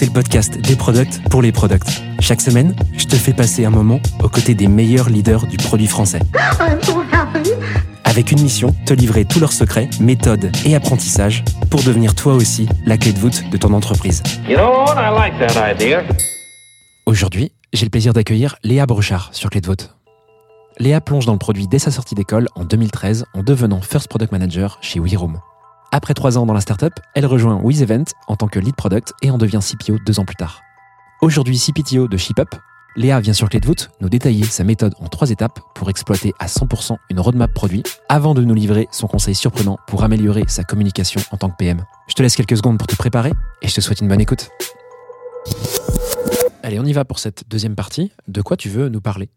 c'est 0.00 0.06
le 0.06 0.12
podcast 0.12 0.58
des 0.58 0.76
products 0.76 1.20
pour 1.28 1.42
les 1.42 1.52
products. 1.52 2.00
Chaque 2.20 2.40
semaine, 2.40 2.74
je 2.96 3.04
te 3.04 3.16
fais 3.16 3.34
passer 3.34 3.66
un 3.66 3.70
moment 3.70 4.00
aux 4.22 4.30
côtés 4.30 4.54
des 4.54 4.66
meilleurs 4.66 5.10
leaders 5.10 5.46
du 5.46 5.58
produit 5.58 5.86
français. 5.86 6.20
Avec 8.04 8.32
une 8.32 8.40
mission, 8.40 8.74
te 8.86 8.94
livrer 8.94 9.26
tous 9.26 9.40
leurs 9.40 9.52
secrets, 9.52 9.90
méthodes 10.00 10.50
et 10.64 10.74
apprentissages 10.74 11.44
pour 11.68 11.82
devenir 11.82 12.14
toi 12.14 12.32
aussi 12.32 12.66
la 12.86 12.96
clé 12.96 13.12
de 13.12 13.18
voûte 13.18 13.50
de 13.50 13.56
ton 13.58 13.74
entreprise. 13.74 14.22
You 14.48 14.56
know 14.56 14.70
what? 14.70 14.94
I 14.96 15.12
like 15.14 15.38
that 15.38 15.70
idea. 15.70 16.02
Aujourd'hui, 17.04 17.52
j'ai 17.74 17.84
le 17.84 17.90
plaisir 17.90 18.14
d'accueillir 18.14 18.56
Léa 18.64 18.86
Brochard 18.86 19.28
sur 19.32 19.50
Clé 19.50 19.60
de 19.60 19.66
voûte. 19.66 19.94
Léa 20.78 21.02
plonge 21.02 21.26
dans 21.26 21.34
le 21.34 21.38
produit 21.38 21.68
dès 21.68 21.78
sa 21.78 21.90
sortie 21.90 22.14
d'école 22.14 22.48
en 22.54 22.64
2013 22.64 23.26
en 23.34 23.42
devenant 23.42 23.82
First 23.82 24.08
Product 24.08 24.32
Manager 24.32 24.78
chez 24.80 24.98
WeRoom. 24.98 25.40
Après 25.92 26.14
trois 26.14 26.38
ans 26.38 26.46
dans 26.46 26.54
la 26.54 26.60
startup, 26.60 26.92
elle 27.14 27.26
rejoint 27.26 27.60
WizEvent 27.60 28.04
en 28.28 28.36
tant 28.36 28.46
que 28.46 28.60
lead 28.60 28.76
product 28.76 29.12
et 29.22 29.30
en 29.32 29.38
devient 29.38 29.58
CPO 29.60 29.98
deux 30.06 30.20
ans 30.20 30.24
plus 30.24 30.36
tard. 30.36 30.62
Aujourd'hui 31.20 31.58
CPTO 31.58 32.06
de 32.06 32.16
ShipUp, 32.16 32.54
Léa 32.94 33.18
vient 33.18 33.32
sur 33.32 33.48
Clé 33.48 33.58
de 33.58 33.66
voûte 33.66 33.90
nous 34.00 34.08
détailler 34.08 34.44
sa 34.44 34.62
méthode 34.62 34.94
en 35.00 35.08
trois 35.08 35.30
étapes 35.30 35.58
pour 35.74 35.90
exploiter 35.90 36.32
à 36.38 36.46
100% 36.46 36.96
une 37.10 37.18
roadmap 37.18 37.52
produit 37.52 37.82
avant 38.08 38.34
de 38.34 38.44
nous 38.44 38.54
livrer 38.54 38.86
son 38.92 39.08
conseil 39.08 39.34
surprenant 39.34 39.78
pour 39.88 40.04
améliorer 40.04 40.44
sa 40.46 40.62
communication 40.62 41.20
en 41.32 41.36
tant 41.36 41.50
que 41.50 41.56
PM. 41.56 41.84
Je 42.06 42.14
te 42.14 42.22
laisse 42.22 42.36
quelques 42.36 42.56
secondes 42.56 42.78
pour 42.78 42.86
te 42.86 42.94
préparer 42.94 43.32
et 43.60 43.66
je 43.66 43.74
te 43.74 43.80
souhaite 43.80 44.00
une 44.00 44.08
bonne 44.08 44.20
écoute. 44.20 44.48
Allez, 46.62 46.78
on 46.78 46.84
y 46.84 46.92
va 46.92 47.04
pour 47.04 47.18
cette 47.18 47.48
deuxième 47.48 47.74
partie. 47.74 48.12
De 48.28 48.42
quoi 48.42 48.56
tu 48.56 48.68
veux 48.68 48.88
nous 48.88 49.00
parler? 49.00 49.28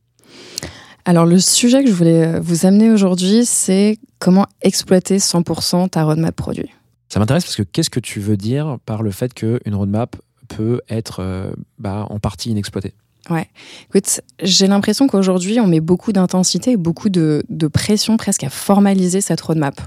Alors 1.05 1.25
le 1.25 1.39
sujet 1.39 1.83
que 1.83 1.89
je 1.89 1.95
voulais 1.95 2.25
euh, 2.25 2.39
vous 2.39 2.65
amener 2.65 2.89
aujourd'hui, 2.89 3.45
c'est 3.45 3.97
comment 4.19 4.45
exploiter 4.61 5.17
100% 5.17 5.89
ta 5.89 6.03
roadmap 6.03 6.35
produit. 6.35 6.69
Ça 7.09 7.19
m'intéresse 7.19 7.43
parce 7.43 7.55
que 7.55 7.63
qu'est-ce 7.63 7.89
que 7.89 7.99
tu 7.99 8.19
veux 8.19 8.37
dire 8.37 8.77
par 8.85 9.03
le 9.03 9.11
fait 9.11 9.33
qu'une 9.33 9.75
roadmap 9.75 10.15
peut 10.47 10.81
être 10.89 11.17
euh, 11.19 11.53
bah, 11.77 12.07
en 12.09 12.19
partie 12.19 12.51
inexploitée? 12.51 12.93
Ouais. 13.29 13.47
Écoute, 13.89 14.21
j'ai 14.41 14.67
l'impression 14.67 15.07
qu'aujourd'hui, 15.07 15.59
on 15.59 15.67
met 15.67 15.79
beaucoup 15.79 16.11
d'intensité 16.11 16.71
et 16.71 16.77
beaucoup 16.77 17.09
de, 17.09 17.43
de 17.49 17.67
pression 17.67 18.17
presque 18.17 18.43
à 18.43 18.49
formaliser 18.49 19.21
cette 19.21 19.39
roadmap. 19.39 19.79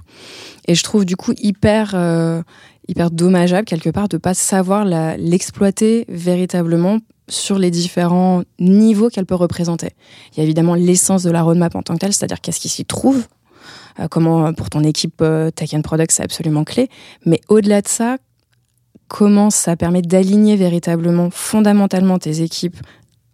Et 0.68 0.74
je 0.74 0.82
trouve 0.82 1.04
du 1.04 1.16
coup 1.16 1.32
hyper, 1.38 1.92
euh, 1.94 2.42
hyper 2.88 3.10
dommageable 3.10 3.66
quelque 3.66 3.90
part 3.90 4.08
de 4.08 4.16
pas 4.16 4.34
savoir 4.34 4.84
l'exploiter 4.84 6.06
véritablement 6.08 6.98
sur 7.28 7.58
les 7.58 7.70
différents 7.70 8.42
niveaux 8.58 9.08
qu'elle 9.08 9.26
peut 9.26 9.34
représenter. 9.34 9.90
Il 10.32 10.38
y 10.38 10.40
a 10.40 10.44
évidemment 10.44 10.74
l'essence 10.74 11.22
de 11.22 11.30
la 11.30 11.42
roadmap 11.42 11.74
en 11.74 11.82
tant 11.82 11.94
que 11.94 12.00
telle, 12.00 12.12
c'est-à-dire 12.12 12.40
qu'est-ce 12.40 12.60
qui 12.60 12.68
s'y 12.68 12.84
trouve, 12.84 13.24
euh, 13.98 14.08
comment 14.08 14.46
euh, 14.46 14.52
pour 14.52 14.70
ton 14.70 14.82
équipe 14.82 15.20
euh, 15.22 15.50
Tech 15.50 15.74
and 15.74 15.82
Product 15.82 16.10
c'est 16.10 16.22
absolument 16.22 16.64
clé, 16.64 16.88
mais 17.24 17.40
au-delà 17.48 17.82
de 17.82 17.88
ça, 17.88 18.16
comment 19.08 19.50
ça 19.50 19.76
permet 19.76 20.02
d'aligner 20.02 20.56
véritablement 20.56 21.30
fondamentalement 21.30 22.18
tes 22.18 22.42
équipes 22.42 22.76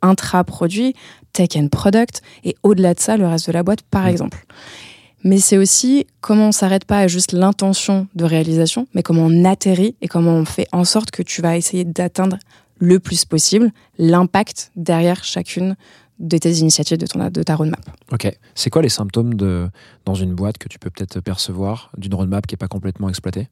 intra-produit, 0.03 0.95
tech 1.33 1.51
and 1.57 1.69
product, 1.69 2.23
et 2.45 2.57
au-delà 2.63 2.95
de 2.95 3.01
ça, 3.01 3.17
le 3.17 3.27
reste 3.27 3.47
de 3.47 3.53
la 3.53 3.63
boîte, 3.63 3.83
par 3.83 4.07
exemple. 4.07 4.45
Mais 5.25 5.39
c'est 5.39 5.57
aussi 5.57 6.07
comment 6.21 6.49
on 6.49 6.53
s'arrête 6.53 6.85
pas 6.85 6.99
à 6.99 7.07
juste 7.07 7.33
l'intention 7.33 8.09
de 8.15 8.25
réalisation, 8.25 8.89
mais 8.95 9.03
comment 9.03 9.23
on 9.23 9.45
atterrit 9.45 9.95
et 10.01 10.09
comment 10.09 10.33
on 10.33 10.45
fait 10.45 10.67
en 10.73 10.85
sorte 10.85 11.13
que 11.13 11.23
tu 11.23 11.43
vas 11.43 11.57
essayer 11.57 11.85
d'atteindre 11.85 12.39
le 12.83 12.99
plus 12.99 13.25
possible 13.25 13.71
l'impact 13.97 14.73
derrière 14.75 15.23
chacune 15.23 15.77
de 16.19 16.37
tes 16.37 16.53
initiatives, 16.55 16.99
de, 16.99 17.07
ton, 17.07 17.31
de 17.31 17.43
ta 17.43 17.55
roadmap. 17.55 17.81
Ok. 18.11 18.29
C'est 18.57 18.71
quoi 18.71 18.83
les 18.83 18.89
symptômes 18.89 19.35
de, 19.35 19.69
dans 20.05 20.15
une 20.15 20.35
boîte 20.35 20.59
que 20.59 20.69
tu 20.69 20.81
peux 20.81 20.91
peut-être 20.91 21.21
percevoir 21.21 21.93
d'une 21.97 22.13
roadmap 22.13 22.45
qui 22.45 22.55
n'est 22.55 22.59
pas 22.59 22.67
complètement 22.67 23.09
exploitée? 23.09 23.49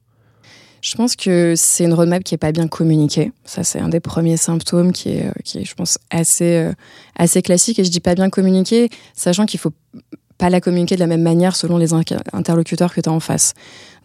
Je 0.81 0.95
pense 0.95 1.15
que 1.15 1.53
c'est 1.55 1.85
une 1.85 1.93
roadmap 1.93 2.23
qui 2.23 2.35
est 2.35 2.39
pas 2.39 2.51
bien 2.51 2.67
communiquée. 2.67 3.31
Ça, 3.45 3.63
c'est 3.63 3.79
un 3.79 3.87
des 3.87 3.99
premiers 4.01 4.35
symptômes 4.35 4.91
qui 4.91 5.09
est, 5.09 5.27
euh, 5.27 5.31
qui 5.45 5.59
est 5.59 5.65
je 5.65 5.75
pense, 5.75 5.97
assez, 6.09 6.57
euh, 6.57 6.73
assez 7.15 7.41
classique. 7.41 7.79
Et 7.79 7.85
je 7.85 7.91
dis 7.91 7.99
pas 8.01 8.15
bien 8.15 8.29
communiquée, 8.29 8.89
sachant 9.13 9.45
qu'il 9.45 9.59
faut 9.61 9.71
pas 10.41 10.49
la 10.49 10.59
communiquer 10.59 10.95
de 10.95 10.99
la 10.99 11.07
même 11.07 11.21
manière 11.21 11.55
selon 11.55 11.77
les 11.77 11.93
interlocuteurs 12.33 12.93
que 12.93 12.99
tu 12.99 13.07
as 13.07 13.11
en 13.13 13.19
face. 13.19 13.53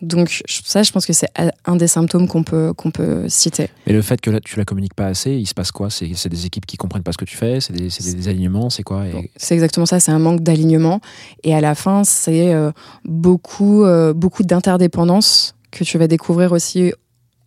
Donc 0.02 0.42
ça, 0.46 0.82
je 0.82 0.92
pense 0.92 1.06
que 1.06 1.14
c'est 1.14 1.28
a- 1.34 1.50
un 1.64 1.76
des 1.76 1.86
symptômes 1.88 2.28
qu'on 2.28 2.42
peut, 2.44 2.74
qu'on 2.74 2.90
peut 2.90 3.26
citer. 3.30 3.70
Et 3.86 3.94
le 3.94 4.02
fait 4.02 4.20
que 4.20 4.28
là, 4.30 4.40
tu 4.40 4.58
la 4.58 4.66
communiques 4.66 4.92
pas 4.94 5.06
assez, 5.06 5.32
il 5.32 5.46
se 5.46 5.54
passe 5.54 5.70
quoi? 5.72 5.88
C'est 5.88 6.10
c'est 6.14 6.28
des 6.28 6.44
équipes 6.44 6.66
qui 6.66 6.76
comprennent 6.76 7.02
pas 7.02 7.12
ce 7.12 7.16
que 7.16 7.24
tu 7.24 7.36
fais? 7.36 7.60
C'est 7.62 7.72
des, 7.72 7.88
c'est 7.88 8.04
des 8.04 8.14
désalignements 8.14 8.68
C'est 8.68 8.82
quoi? 8.82 9.06
Et- 9.06 9.30
C'est 9.36 9.54
exactement 9.54 9.86
ça, 9.86 9.98
c'est 9.98 10.12
un 10.12 10.18
manque 10.18 10.42
d'alignement. 10.42 11.00
Et 11.42 11.54
à 11.54 11.62
la 11.62 11.74
fin, 11.74 12.04
c'est 12.04 12.52
euh, 12.52 12.70
beaucoup, 13.04 13.84
euh, 13.84 14.12
beaucoup 14.12 14.42
d'interdépendance 14.42 15.54
que 15.70 15.82
tu 15.84 15.96
vas 15.98 16.06
découvrir 16.08 16.52
aussi 16.52 16.92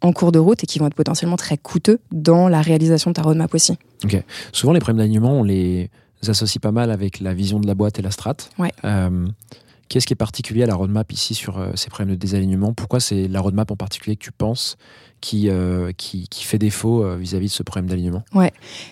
en 0.02 0.12
cours 0.14 0.32
de 0.32 0.40
route 0.40 0.64
et 0.64 0.68
qui 0.68 0.80
vont 0.80 0.88
être 0.88 0.96
potentiellement 0.96 1.36
très 1.38 1.58
coûteux 1.58 2.00
dans 2.12 2.48
la 2.48 2.62
réalisation 2.62 3.12
de 3.12 3.16
ta 3.16 3.22
roadmap 3.22 3.54
aussi. 3.54 3.74
Souvent, 4.54 4.74
les 4.74 4.80
problèmes 4.80 4.98
d'alignement, 4.98 5.34
on 5.40 5.44
les 5.44 5.90
associe 6.28 6.60
pas 6.62 6.72
mal 6.72 6.92
avec 6.92 7.20
la 7.20 7.34
vision 7.34 7.60
de 7.60 7.68
la 7.68 7.76
boîte 7.76 8.00
et 8.00 8.02
la 8.02 8.12
strat. 8.12 8.36
Ouais. 8.58 8.72
Euh, 8.84 9.28
Qu'est-ce 9.90 10.06
qui 10.06 10.14
est 10.14 10.16
particulier 10.16 10.62
à 10.62 10.68
la 10.68 10.76
roadmap 10.76 11.12
ici 11.12 11.34
sur 11.34 11.58
euh, 11.58 11.72
ces 11.74 11.90
problèmes 11.90 12.14
de 12.14 12.20
désalignement? 12.20 12.74
Pourquoi 12.74 13.00
c'est 13.00 13.28
la 13.28 13.42
roadmap 13.42 13.72
en 13.72 13.76
particulier 13.76 14.16
que 14.16 14.24
tu 14.24 14.32
penses 14.32 14.78
qui, 15.22 15.50
euh, 15.50 15.92
qui, 15.98 16.28
qui 16.28 16.44
fait 16.44 16.58
défaut 16.58 17.04
euh, 17.04 17.16
vis-à-vis 17.16 17.48
de 17.48 17.52
ce 17.52 17.64
problème 17.64 17.90
d'alignement? 17.90 18.24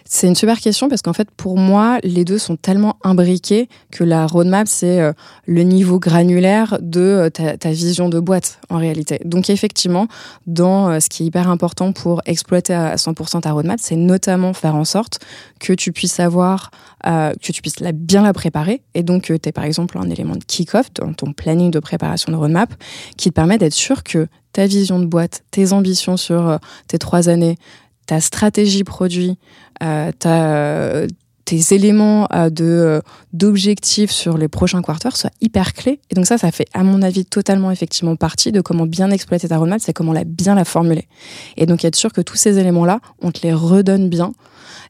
C'est 0.06 0.28
une 0.28 0.36
super 0.36 0.60
question 0.60 0.90
parce 0.90 1.02
qu'en 1.02 1.14
fait, 1.14 1.30
pour 1.32 1.58
moi, 1.58 2.00
les 2.04 2.26
deux 2.26 2.38
sont 2.38 2.56
tellement 2.56 2.98
imbriqués 3.04 3.70
que 3.92 4.04
la 4.04 4.28
roadmap, 4.28 4.68
c'est 4.68 5.00
euh, 5.00 5.14
le 5.46 5.64
niveau 5.64 6.00
granulaire 6.00 6.78
de 6.82 7.30
ta, 7.30 7.70
vision 7.72 8.10
de 8.10 8.20
boîte 8.20 8.60
en 8.70 8.78
réalité. 8.78 9.20
Donc 9.26 9.50
effectivement, 9.50 10.08
dans 10.46 11.00
ce 11.00 11.10
qui 11.10 11.24
est 11.24 11.26
hyper 11.28 11.50
important 11.50 11.92
pour 11.92 12.22
exploiter 12.26 12.74
à 12.74 12.96
100% 12.96 13.42
ta 13.42 13.52
roadmap, 13.52 13.80
c'est 13.82 13.96
notamment 13.96 14.54
faire 14.54 14.76
en 14.76 14.86
sorte 14.86 15.20
que 15.60 15.74
tu 15.74 15.92
puisses 15.92 16.20
avoir, 16.20 16.72
que 17.04 17.52
tu 17.52 17.62
puisses 17.62 17.82
bien 17.94 18.24
la 18.24 18.34
préparer. 18.34 18.82
Et 18.94 19.04
donc 19.04 19.24
que 19.24 19.34
tu 19.34 19.50
aies 19.50 19.52
par 19.52 19.66
exemple 19.66 19.98
un 19.98 20.10
élément 20.10 20.36
de 20.36 20.44
kick-off 20.44 20.92
dans 20.94 21.14
ton 21.14 21.34
planning 21.34 21.72
de 21.72 21.80
préparation 21.80 22.32
de 22.32 22.38
roadmap 22.38 22.74
qui 23.18 23.30
te 23.30 23.34
permet 23.34 23.58
d'être 23.58 23.74
sûr 23.74 24.04
que 24.04 24.28
ta 24.58 24.66
vision 24.66 24.98
de 24.98 25.06
boîte, 25.06 25.44
tes 25.52 25.72
ambitions 25.72 26.18
sur 26.18 26.50
euh, 26.50 26.58
tes 26.88 26.98
trois 26.98 27.30
années, 27.30 27.60
ta 28.08 28.20
stratégie 28.20 28.84
produit, 28.84 29.38
euh, 29.84 30.12
ta, 30.18 30.56
euh, 30.56 31.08
tes 31.48 31.74
éléments 31.74 32.28
euh, 32.34 32.50
de 32.50 32.66
euh, 32.66 33.02
d'objectifs 33.32 34.12
sur 34.12 34.38
les 34.38 34.50
prochains 34.50 34.82
quarters 34.82 35.16
soient 35.16 35.32
hyper 35.40 35.74
clés. 35.74 36.02
Et 36.12 36.16
donc 36.16 36.26
ça, 36.26 36.38
ça 36.38 36.52
fait 36.52 36.68
à 36.74 36.84
mon 36.84 37.02
avis 37.02 37.26
totalement 37.26 37.72
effectivement 37.72 38.18
partie 38.18 38.52
de 38.52 38.60
comment 38.60 38.86
bien 38.86 39.10
exploiter 39.12 39.48
ta 39.48 39.58
roadmap, 39.58 39.80
c'est 39.80 39.94
comment 39.94 40.12
la 40.12 40.26
bien 40.26 40.56
la 40.56 40.66
formuler. 40.66 41.08
Et 41.56 41.66
donc 41.66 41.86
être 41.86 41.96
sûr 41.96 42.12
que 42.12 42.20
tous 42.20 42.36
ces 42.36 42.60
éléments-là, 42.60 43.00
on 43.22 43.32
te 43.32 43.40
les 43.44 43.54
redonne 43.54 44.10
bien 44.10 44.34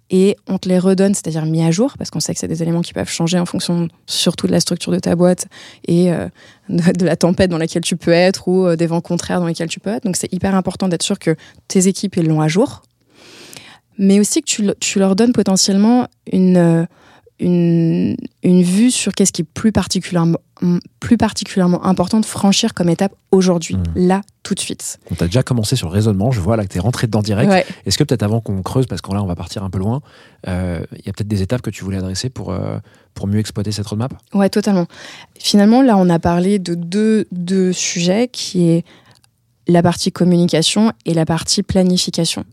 et 0.10 0.36
on 0.48 0.58
te 0.58 0.68
les 0.68 0.80
redonne, 0.80 1.14
c'est-à-dire 1.14 1.46
mis 1.46 1.62
à 1.64 1.70
jour, 1.70 1.94
parce 2.00 2.10
qu'on 2.10 2.20
sait 2.20 2.34
que 2.34 2.40
c'est 2.40 2.48
des 2.48 2.64
éléments 2.64 2.82
qui 2.82 2.94
peuvent 2.94 3.10
changer 3.10 3.38
en 3.38 3.46
fonction 3.46 3.88
surtout 4.08 4.48
de 4.48 4.52
la 4.52 4.60
structure 4.60 4.92
de 4.92 5.00
ta 5.00 5.16
boîte 5.16 5.46
et 5.88 6.12
euh, 6.12 6.28
de, 6.70 7.06
la 7.06 7.16
tempête 7.16 7.52
dans 7.52 7.60
laquelle 7.60 7.84
tu 7.84 7.98
peux 7.98 8.12
être 8.12 8.48
ou 8.48 8.66
euh, 8.66 8.76
des 8.76 8.88
vents 8.88 9.02
contraires 9.02 9.40
dans 9.42 9.48
lesquels 9.48 9.70
tu 9.70 9.80
peux 9.80 9.92
être. 9.92 10.06
Donc 10.06 10.16
c'est 10.16 10.34
hyper 10.34 10.56
important 10.56 10.88
d'être 10.88 11.04
sûr 11.04 11.20
que 11.20 11.36
tes 11.68 11.88
équipes 11.88 12.16
ils 12.18 12.26
l'ont 12.26 12.42
à 12.42 12.48
jour, 12.48 12.82
mais 13.98 14.20
aussi 14.20 14.42
que 14.42 14.46
tu, 14.48 14.70
tu 14.80 15.00
leur 15.00 15.16
donnes 15.16 15.34
potentiellement 15.34 16.08
une, 16.32 16.58
euh, 16.58 16.86
une, 17.40 18.16
une 18.44 18.64
vue 18.64 18.90
sur 18.92 19.14
qu'est-ce 19.14 19.32
qui 19.32 19.42
est 19.44 19.48
plus 19.54 19.72
particulièrement, 19.72 20.38
plus 21.00 21.18
particulièrement 21.18 21.86
important 21.86 22.20
de 22.20 22.26
franchir 22.26 22.74
comme 22.74 22.90
étape 22.90 23.14
aujourd'hui, 23.32 23.76
Mhm. 23.76 23.84
là, 24.08 24.22
tout 24.44 24.56
de 24.56 24.60
suite. 24.60 24.98
On 25.12 25.16
t'a 25.16 25.26
déjà 25.28 25.44
commencé 25.44 25.76
sur 25.76 25.88
le 25.90 25.94
raisonnement, 25.94 26.32
je 26.32 26.40
vois 26.40 26.58
là 26.58 26.64
que 26.66 26.72
tu 26.72 26.78
es 26.78 26.82
rentré 26.82 27.06
dedans 27.06 27.22
direct. 27.22 27.50
Ouais. 27.52 27.66
Est-ce 27.86 27.98
que 27.98 28.04
peut-être 28.04 28.24
avant 28.24 28.40
qu'on 28.42 28.62
creuse, 28.64 28.88
parce 28.88 29.02
que 29.02 29.12
là 29.12 29.22
on 29.22 29.28
va 29.28 29.36
partir 29.36 29.64
un 29.64 29.70
peu 29.70 29.78
loin, 29.78 30.02
euh, 30.48 30.82
il 30.94 31.06
y 31.06 31.10
a 31.10 31.14
peut-être 31.14 31.28
des 31.28 31.42
étapes 31.44 31.62
que 31.62 31.70
tu 31.70 31.84
voulais 31.84 31.98
adresser 31.98 32.30
pour, 32.30 32.52
euh, 32.52 32.78
pour 33.14 33.28
mieux 33.28 33.40
exploiter 33.40 33.72
cette 33.72 33.86
roadmap? 33.88 34.14
Ouais, 34.34 34.50
totalement. 34.50 34.88
Finalement, 35.38 35.82
là, 35.84 35.96
on 35.98 36.10
a 36.10 36.18
parlé 36.20 36.58
de 36.60 36.74
deux, 36.76 37.28
deux 37.32 37.72
sujets 37.74 38.30
qui 38.32 38.70
est 38.70 38.86
la 39.68 39.84
partie 39.84 40.12
communication 40.12 40.92
et 41.06 41.14
la 41.14 41.26
partie 41.26 41.62
planification. 41.62 42.46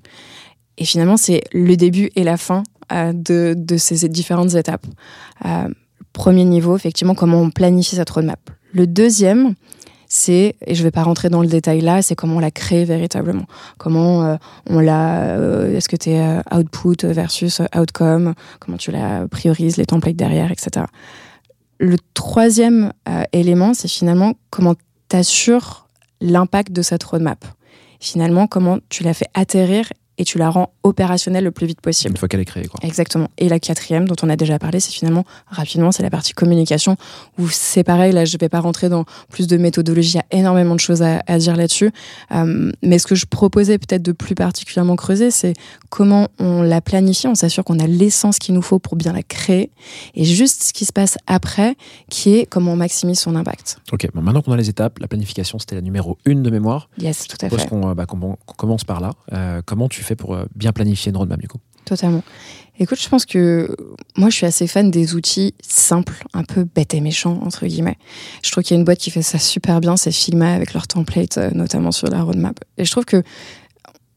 Et 0.79 0.85
finalement, 0.85 1.17
c'est 1.17 1.43
le 1.53 1.77
début 1.77 2.11
et 2.17 2.25
la 2.25 2.37
fin 2.37 2.63
euh, 2.93 3.13
de, 3.15 3.77
ces 3.77 4.09
différentes 4.09 4.55
étapes. 4.55 4.87
Euh, 5.45 5.69
premier 6.13 6.45
niveau, 6.45 6.77
effectivement, 6.77 7.15
comment 7.15 7.41
on 7.41 7.51
planifie 7.51 7.97
cette 7.97 8.11
roadmap. 8.11 8.39
Le 8.73 8.87
deuxième, 8.87 9.55
c'est, 10.09 10.57
et 10.67 10.75
je 10.75 10.81
ne 10.81 10.85
vais 10.85 10.91
pas 10.91 11.03
rentrer 11.03 11.29
dans 11.29 11.43
le 11.43 11.49
détail 11.49 11.81
là, 11.81 12.03
c'est 12.03 12.15
comment 12.15 12.37
on 12.37 12.41
la 12.41 12.51
crée 12.51 12.85
véritablement. 12.85 13.47
Comment 13.79 14.25
euh, 14.25 14.37
on 14.69 14.81
la. 14.81 15.37
euh, 15.37 15.77
Est-ce 15.77 15.89
que 15.89 15.97
tu 15.97 16.11
es 16.11 16.39
output 16.53 17.07
versus 17.07 17.63
outcome? 17.77 18.35
Comment 18.61 18.77
tu 18.77 18.91
la 18.91 19.27
priorises, 19.29 19.77
les 19.77 19.87
templates 19.87 20.17
derrière, 20.17 20.51
etc. 20.51 20.87
Le 21.79 21.97
troisième 22.15 22.93
élément, 23.33 23.75
c'est 23.75 23.89
finalement 23.89 24.35
comment 24.51 24.75
tu 25.09 25.17
assures 25.17 25.89
l'impact 26.21 26.73
de 26.73 26.83
cette 26.83 27.03
roadmap. 27.03 27.45
Finalement, 28.01 28.47
comment 28.47 28.79
tu 28.89 29.03
la 29.03 29.15
fais 29.15 29.27
atterrir 29.35 29.87
et 30.19 30.25
tu 30.25 30.39
la 30.39 30.51
rends 30.51 30.73
opérationnelle 30.83 31.45
le 31.45 31.51
plus 31.51 31.67
vite 31.67 31.81
possible. 31.81 32.11
Une 32.13 32.17
fois 32.17 32.29
qu'elle 32.29 32.41
est 32.41 32.45
créée, 32.45 32.67
quoi. 32.67 32.81
Exactement. 32.83 33.29
Et 33.39 33.49
la 33.49 33.59
quatrième, 33.59 34.07
dont 34.07 34.15
on 34.23 34.29
a 34.29 34.37
déjà 34.37 34.59
parlé, 34.59 34.81
c'est 34.81 34.93
finalement, 34.93 35.25
rapidement, 35.49 35.93
c'est 35.93 36.03
la 36.03 36.11
partie 36.11 36.33
communication, 36.33 36.97
où 37.39 37.49
c'est 37.49 37.85
pareil, 37.85 38.13
là, 38.13 38.25
je 38.25 38.37
vais 38.39 38.49
pas 38.49 38.61
rentrer 38.61 38.89
dans 38.89 39.05
plus 39.29 39.47
de 39.47 39.57
méthodologie, 39.57 40.13
il 40.13 40.17
y 40.17 40.21
a 40.21 40.39
énormément 40.39 40.75
de 40.75 40.81
choses 40.81 41.03
à, 41.03 41.23
à 41.27 41.39
dire 41.39 41.57
là-dessus. 41.57 41.91
Euh, 42.33 42.71
mais 42.83 42.99
ce 42.99 43.07
que 43.07 43.15
je 43.15 43.27
proposais 43.27 43.79
peut-être 43.79 44.03
de 44.03 44.13
plus 44.13 44.35
particulièrement 44.35 44.97
creuser, 44.97 45.31
c'est 45.31 45.55
comment 45.91 46.29
on 46.39 46.63
la 46.63 46.81
planifie, 46.81 47.27
on 47.27 47.35
s'assure 47.35 47.65
qu'on 47.65 47.79
a 47.79 47.87
l'essence 47.87 48.39
qu'il 48.39 48.55
nous 48.55 48.63
faut 48.63 48.79
pour 48.79 48.97
bien 48.97 49.13
la 49.13 49.23
créer, 49.23 49.71
et 50.15 50.25
juste 50.25 50.65
ce 50.65 50.73
qui 50.73 50.85
se 50.85 50.93
passe 50.93 51.17
après, 51.27 51.77
qui 52.11 52.37
est 52.37 52.47
comment 52.47 52.73
on 52.73 52.77
maximise 52.77 53.19
son 53.19 53.35
impact. 53.37 53.79
Ok, 53.93 54.09
bon, 54.15 54.23
maintenant 54.23 54.43
qu'on 54.43 54.53
a 54.53 54.57
les 54.57 54.69
étapes, 54.69 54.99
la 54.99 55.09
planification, 55.09 55.59
c'était 55.59 55.75
la 55.75 55.81
numéro 55.83 56.19
une 56.25 56.43
de 56.43 56.51
mémoire. 56.51 56.89
Yes, 56.99 57.27
tout 57.27 57.37
à 57.45 57.49
Je 57.49 57.57
fait. 57.57 57.69
qu'on 57.69 57.91
euh, 57.91 57.95
bah, 57.95 58.07
qu'on 58.07 58.37
commence 58.57 58.85
par 58.85 59.01
là. 59.01 59.13
Euh, 59.33 59.63
comment 59.65 59.89
tu 59.89 60.03
fais 60.05 60.17
pour 60.17 60.35
euh, 60.35 60.45
bien 60.55 60.73
planifier 60.73 61.11
une 61.11 61.17
roadmap, 61.17 61.41
du 61.41 61.49
coup 61.49 61.59
Totalement. 61.85 62.23
Écoute, 62.79 63.01
je 63.01 63.09
pense 63.09 63.25
que 63.25 63.77
moi, 64.17 64.31
je 64.31 64.37
suis 64.37 64.47
assez 64.47 64.67
fan 64.67 64.91
des 64.91 65.15
outils 65.15 65.55
simples, 65.63 66.25
un 66.33 66.43
peu 66.43 66.65
bêtes 66.65 66.95
et 66.95 67.01
méchants, 67.01 67.39
entre 67.43 67.67
guillemets. 67.67 67.99
Je 68.43 68.51
trouve 68.51 68.65
qu'il 68.65 68.75
y 68.75 68.79
a 68.79 68.81
une 68.81 68.85
boîte 68.85 68.99
qui 68.99 69.11
fait 69.11 69.23
ça 69.23 69.39
super 69.39 69.81
bien, 69.81 69.97
c'est 69.97 70.11
Figma, 70.11 70.53
avec 70.53 70.73
leur 70.73 70.89
template, 70.89 71.39
euh, 71.39 71.51
notamment 71.53 71.93
sur 71.93 72.09
la 72.09 72.23
roadmap. 72.23 72.59
Et 72.79 72.85
je 72.85 72.91
trouve 72.91 73.05
que 73.05 73.23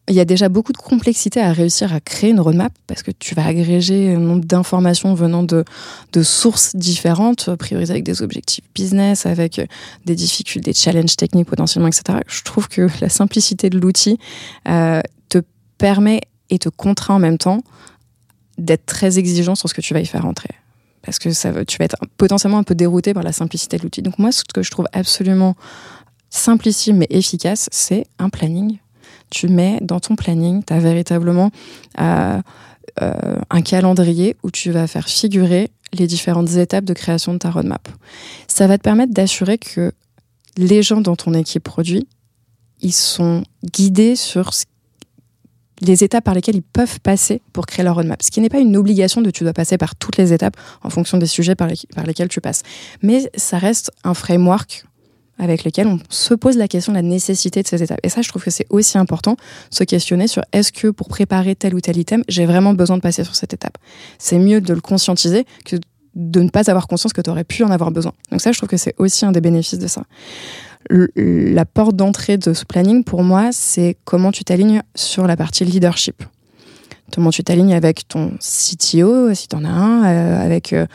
il 0.10 0.16
y 0.16 0.20
a 0.20 0.26
déjà 0.26 0.48
beaucoup 0.48 0.72
de 0.72 0.78
complexité 0.78 1.42
à 1.42 1.52
réussir 1.52 1.94
à 1.94 2.00
créer 2.00 2.30
une 2.30 2.40
roadmap 2.40 2.72
parce 2.88 3.04
que 3.04 3.12
tu 3.12 3.36
vas 3.36 3.46
agréger 3.46 4.16
un 4.16 4.20
nombre 4.20 4.46
d'informations 4.46 5.14
venant 5.14 5.44
de, 5.44 5.66
de 6.14 6.24
sources 6.24 6.76
différentes, 6.76 7.54
prioriser 7.56 7.92
avec 7.92 8.06
des 8.06 8.22
objectifs 8.22 8.64
business, 8.74 9.26
avec 9.26 9.62
des 10.06 10.16
difficultés, 10.16 10.72
des 10.72 10.78
challenges 10.78 11.18
techniques 11.18 11.48
potentiellement, 11.48 11.90
etc. 11.90 12.20
Je 12.28 12.42
trouve 12.44 12.70
que 12.70 12.88
la 13.02 13.10
simplicité 13.10 13.70
de 13.70 13.78
l'outil 13.80 14.18
euh, 14.70 15.02
te 15.28 15.40
permet 15.78 16.22
et 16.50 16.60
te 16.60 16.70
contraint 16.70 17.16
en 17.16 17.20
même 17.20 17.38
temps 17.38 17.62
d'être 18.58 18.86
très 18.86 19.20
exigeant 19.20 19.56
sur 19.56 19.70
ce 19.70 19.74
que 19.74 19.82
tu 19.82 19.94
vas 19.94 20.00
y 20.00 20.06
faire 20.06 20.26
entrer. 20.26 20.50
Parce 21.02 21.20
que 21.20 21.32
ça, 21.32 21.66
tu 21.66 21.78
vas 21.78 21.86
être 21.86 21.98
potentiellement 22.18 22.58
un 22.58 22.64
peu 22.64 22.76
dérouté 22.76 23.14
par 23.14 23.24
la 23.24 23.32
simplicité 23.32 23.78
de 23.78 23.84
l'outil. 23.84 24.02
Donc 24.02 24.20
moi, 24.20 24.32
ce 24.32 24.44
que 24.44 24.64
je 24.64 24.72
trouve 24.72 24.88
absolument 24.94 25.56
simplissime 26.30 26.98
mais 26.98 27.08
efficace, 27.10 27.70
c'est 27.72 28.06
un 28.20 28.30
planning. 28.30 28.80
Tu 29.30 29.48
mets 29.48 29.78
dans 29.82 30.00
ton 30.00 30.16
planning, 30.16 30.64
tu 30.66 30.74
as 30.74 30.80
véritablement 30.80 31.52
euh, 32.00 32.42
euh, 33.02 33.40
un 33.50 33.62
calendrier 33.62 34.36
où 34.44 34.52
tu 34.52 34.72
vas 34.72 34.88
faire 34.88 35.08
figurer 35.08 35.70
les 35.94 36.08
différentes 36.08 36.52
étapes 36.56 36.86
de 36.86 36.94
création 36.94 37.34
de 37.34 37.38
ta 37.38 37.52
roadmap. 37.52 37.88
Ça 38.48 38.68
va 38.68 38.78
te 38.78 38.84
permettre 38.84 39.14
d'assurer 39.14 39.58
que 39.58 39.92
les 40.58 40.82
gens 40.82 41.02
dans 41.02 41.16
ton 41.16 41.34
équipe 41.34 41.64
produit, 41.64 42.08
ils 42.82 42.94
sont 42.94 43.44
guidés 43.64 44.16
sur 44.16 44.54
ce 44.54 44.66
les 45.82 46.04
étapes 46.04 46.24
par 46.24 46.34
lesquelles 46.34 46.56
ils 46.56 46.62
peuvent 46.64 47.00
passer 47.02 47.42
pour 47.54 47.66
créer 47.66 47.84
leur 47.84 47.96
roadmap. 47.96 48.22
Ce 48.24 48.32
qui 48.32 48.42
n'est 48.42 48.50
pas 48.50 48.60
une 48.60 48.76
obligation 48.78 49.22
de 49.22 49.30
tu 49.30 49.44
dois 49.44 49.54
passer 49.54 49.78
par 49.78 49.96
toutes 49.96 50.18
les 50.18 50.34
étapes 50.34 50.58
en 50.84 50.90
fonction 50.90 51.18
des 51.18 51.28
sujets 51.28 51.56
par, 51.56 51.68
les- 51.68 51.76
par 51.96 52.06
lesquels 52.06 52.30
tu 52.30 52.42
passes. 52.42 52.64
Mais 53.04 53.30
ça 53.36 53.58
reste 53.58 53.92
un 54.04 54.14
framework 54.14 54.86
avec 55.40 55.64
lequel 55.66 55.86
on 55.86 56.00
se 56.10 56.34
pose 56.34 56.58
la 56.58 56.68
question 56.68 56.92
de 56.94 56.98
la 56.98 57.04
nécessité 57.04 57.62
de 57.62 57.68
ces 57.68 57.84
étapes. 57.84 58.00
Et 58.02 58.10
ça, 58.10 58.24
je 58.24 58.30
trouve 58.30 58.44
que 58.44 58.50
c'est 58.50 58.66
aussi 58.72 58.98
important, 58.98 59.36
se 59.70 59.84
questionner 59.84 60.28
sur 60.28 60.42
est-ce 60.52 60.72
que 60.72 60.88
pour 60.88 61.10
préparer 61.10 61.56
tel 61.56 61.76
ou 61.76 61.80
tel 61.80 61.96
item, 61.98 62.24
j'ai 62.28 62.48
vraiment 62.48 62.74
besoin 62.74 62.98
de 62.98 63.04
passer 63.04 63.24
sur 63.24 63.36
cette 63.36 63.54
étape. 63.54 63.78
C'est 64.18 64.40
mieux 64.40 64.62
de 64.62 64.74
le 64.74 64.82
conscientiser 64.82 65.46
que 65.64 65.76
de 66.16 66.42
ne 66.42 66.50
pas 66.50 66.72
avoir 66.72 66.88
conscience 66.88 67.14
que 67.14 67.22
tu 67.22 67.30
aurais 67.30 67.44
pu 67.44 67.64
en 67.64 67.70
avoir 67.70 67.92
besoin. 67.92 68.14
Donc 68.32 68.42
ça, 68.42 68.52
je 68.52 68.58
trouve 68.58 68.70
que 68.70 68.78
c'est 68.78 68.96
aussi 68.98 69.26
un 69.26 69.32
des 69.32 69.42
bénéfices 69.42 69.78
de 69.78 69.86
ça. 69.86 70.02
La 70.90 71.66
porte 71.66 71.96
d'entrée 71.96 72.38
de 72.38 72.54
ce 72.54 72.66
planning, 72.66 73.04
pour 73.04 73.24
moi, 73.24 73.50
c'est 73.52 73.98
comment 74.06 74.32
tu 74.32 74.44
t'alignes 74.44 74.82
sur 74.96 75.28
la 75.28 75.36
partie 75.36 75.66
leadership. 75.66 76.24
Comment 77.14 77.30
tu 77.30 77.42
t'alignes 77.44 77.74
avec 77.74 78.08
ton 78.08 78.32
CTO, 78.40 79.34
si 79.34 79.48
tu 79.48 79.56
en 79.56 79.64
as 79.64 79.70
un, 79.70 80.06
euh, 80.06 80.46
avec 80.46 80.74
euh, 80.74 80.86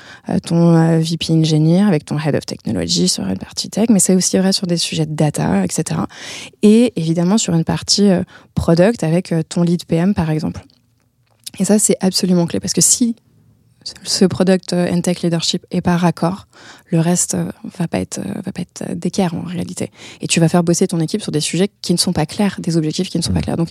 ton 0.44 0.76
euh, 0.76 0.98
VP 0.98 1.32
Engineer, 1.32 1.88
avec 1.88 2.04
ton 2.04 2.18
Head 2.18 2.34
of 2.34 2.44
Technology 2.44 3.08
sur 3.08 3.26
une 3.26 3.38
partie 3.38 3.70
tech, 3.70 3.86
mais 3.88 3.98
c'est 3.98 4.14
aussi 4.14 4.36
vrai 4.36 4.52
sur 4.52 4.66
des 4.66 4.76
sujets 4.76 5.06
de 5.06 5.14
data, 5.14 5.64
etc. 5.64 6.00
Et 6.62 6.92
évidemment 6.96 7.38
sur 7.38 7.54
une 7.54 7.64
partie 7.64 8.10
product 8.54 9.02
avec 9.04 9.34
ton 9.48 9.62
lead 9.62 9.86
PM, 9.86 10.14
par 10.14 10.30
exemple. 10.30 10.60
Et 11.58 11.64
ça, 11.64 11.78
c'est 11.78 11.96
absolument 12.00 12.46
clé, 12.46 12.60
parce 12.60 12.74
que 12.74 12.82
si 12.82 13.16
ce 14.02 14.24
product 14.24 14.72
euh, 14.72 14.90
and 14.92 15.00
tech 15.00 15.22
leadership 15.22 15.64
est 15.70 15.80
pas 15.80 15.96
raccord, 15.96 16.46
le 16.90 17.00
reste 17.00 17.34
euh, 17.34 17.50
va 17.78 17.88
pas 17.88 17.98
être 18.00 18.18
euh, 18.18 18.40
va 18.44 18.52
pas 18.52 18.62
être 18.62 18.94
d'équerre 18.94 19.34
en 19.34 19.42
réalité. 19.42 19.90
Et 20.20 20.26
tu 20.26 20.40
vas 20.40 20.48
faire 20.48 20.62
bosser 20.62 20.86
ton 20.86 21.00
équipe 21.00 21.22
sur 21.22 21.32
des 21.32 21.40
sujets 21.40 21.68
qui 21.82 21.92
ne 21.92 21.98
sont 21.98 22.12
pas 22.12 22.26
clairs, 22.26 22.56
des 22.60 22.76
objectifs 22.76 23.08
qui 23.10 23.18
ne 23.18 23.22
sont 23.22 23.32
pas 23.32 23.40
clairs. 23.40 23.56
Donc 23.56 23.68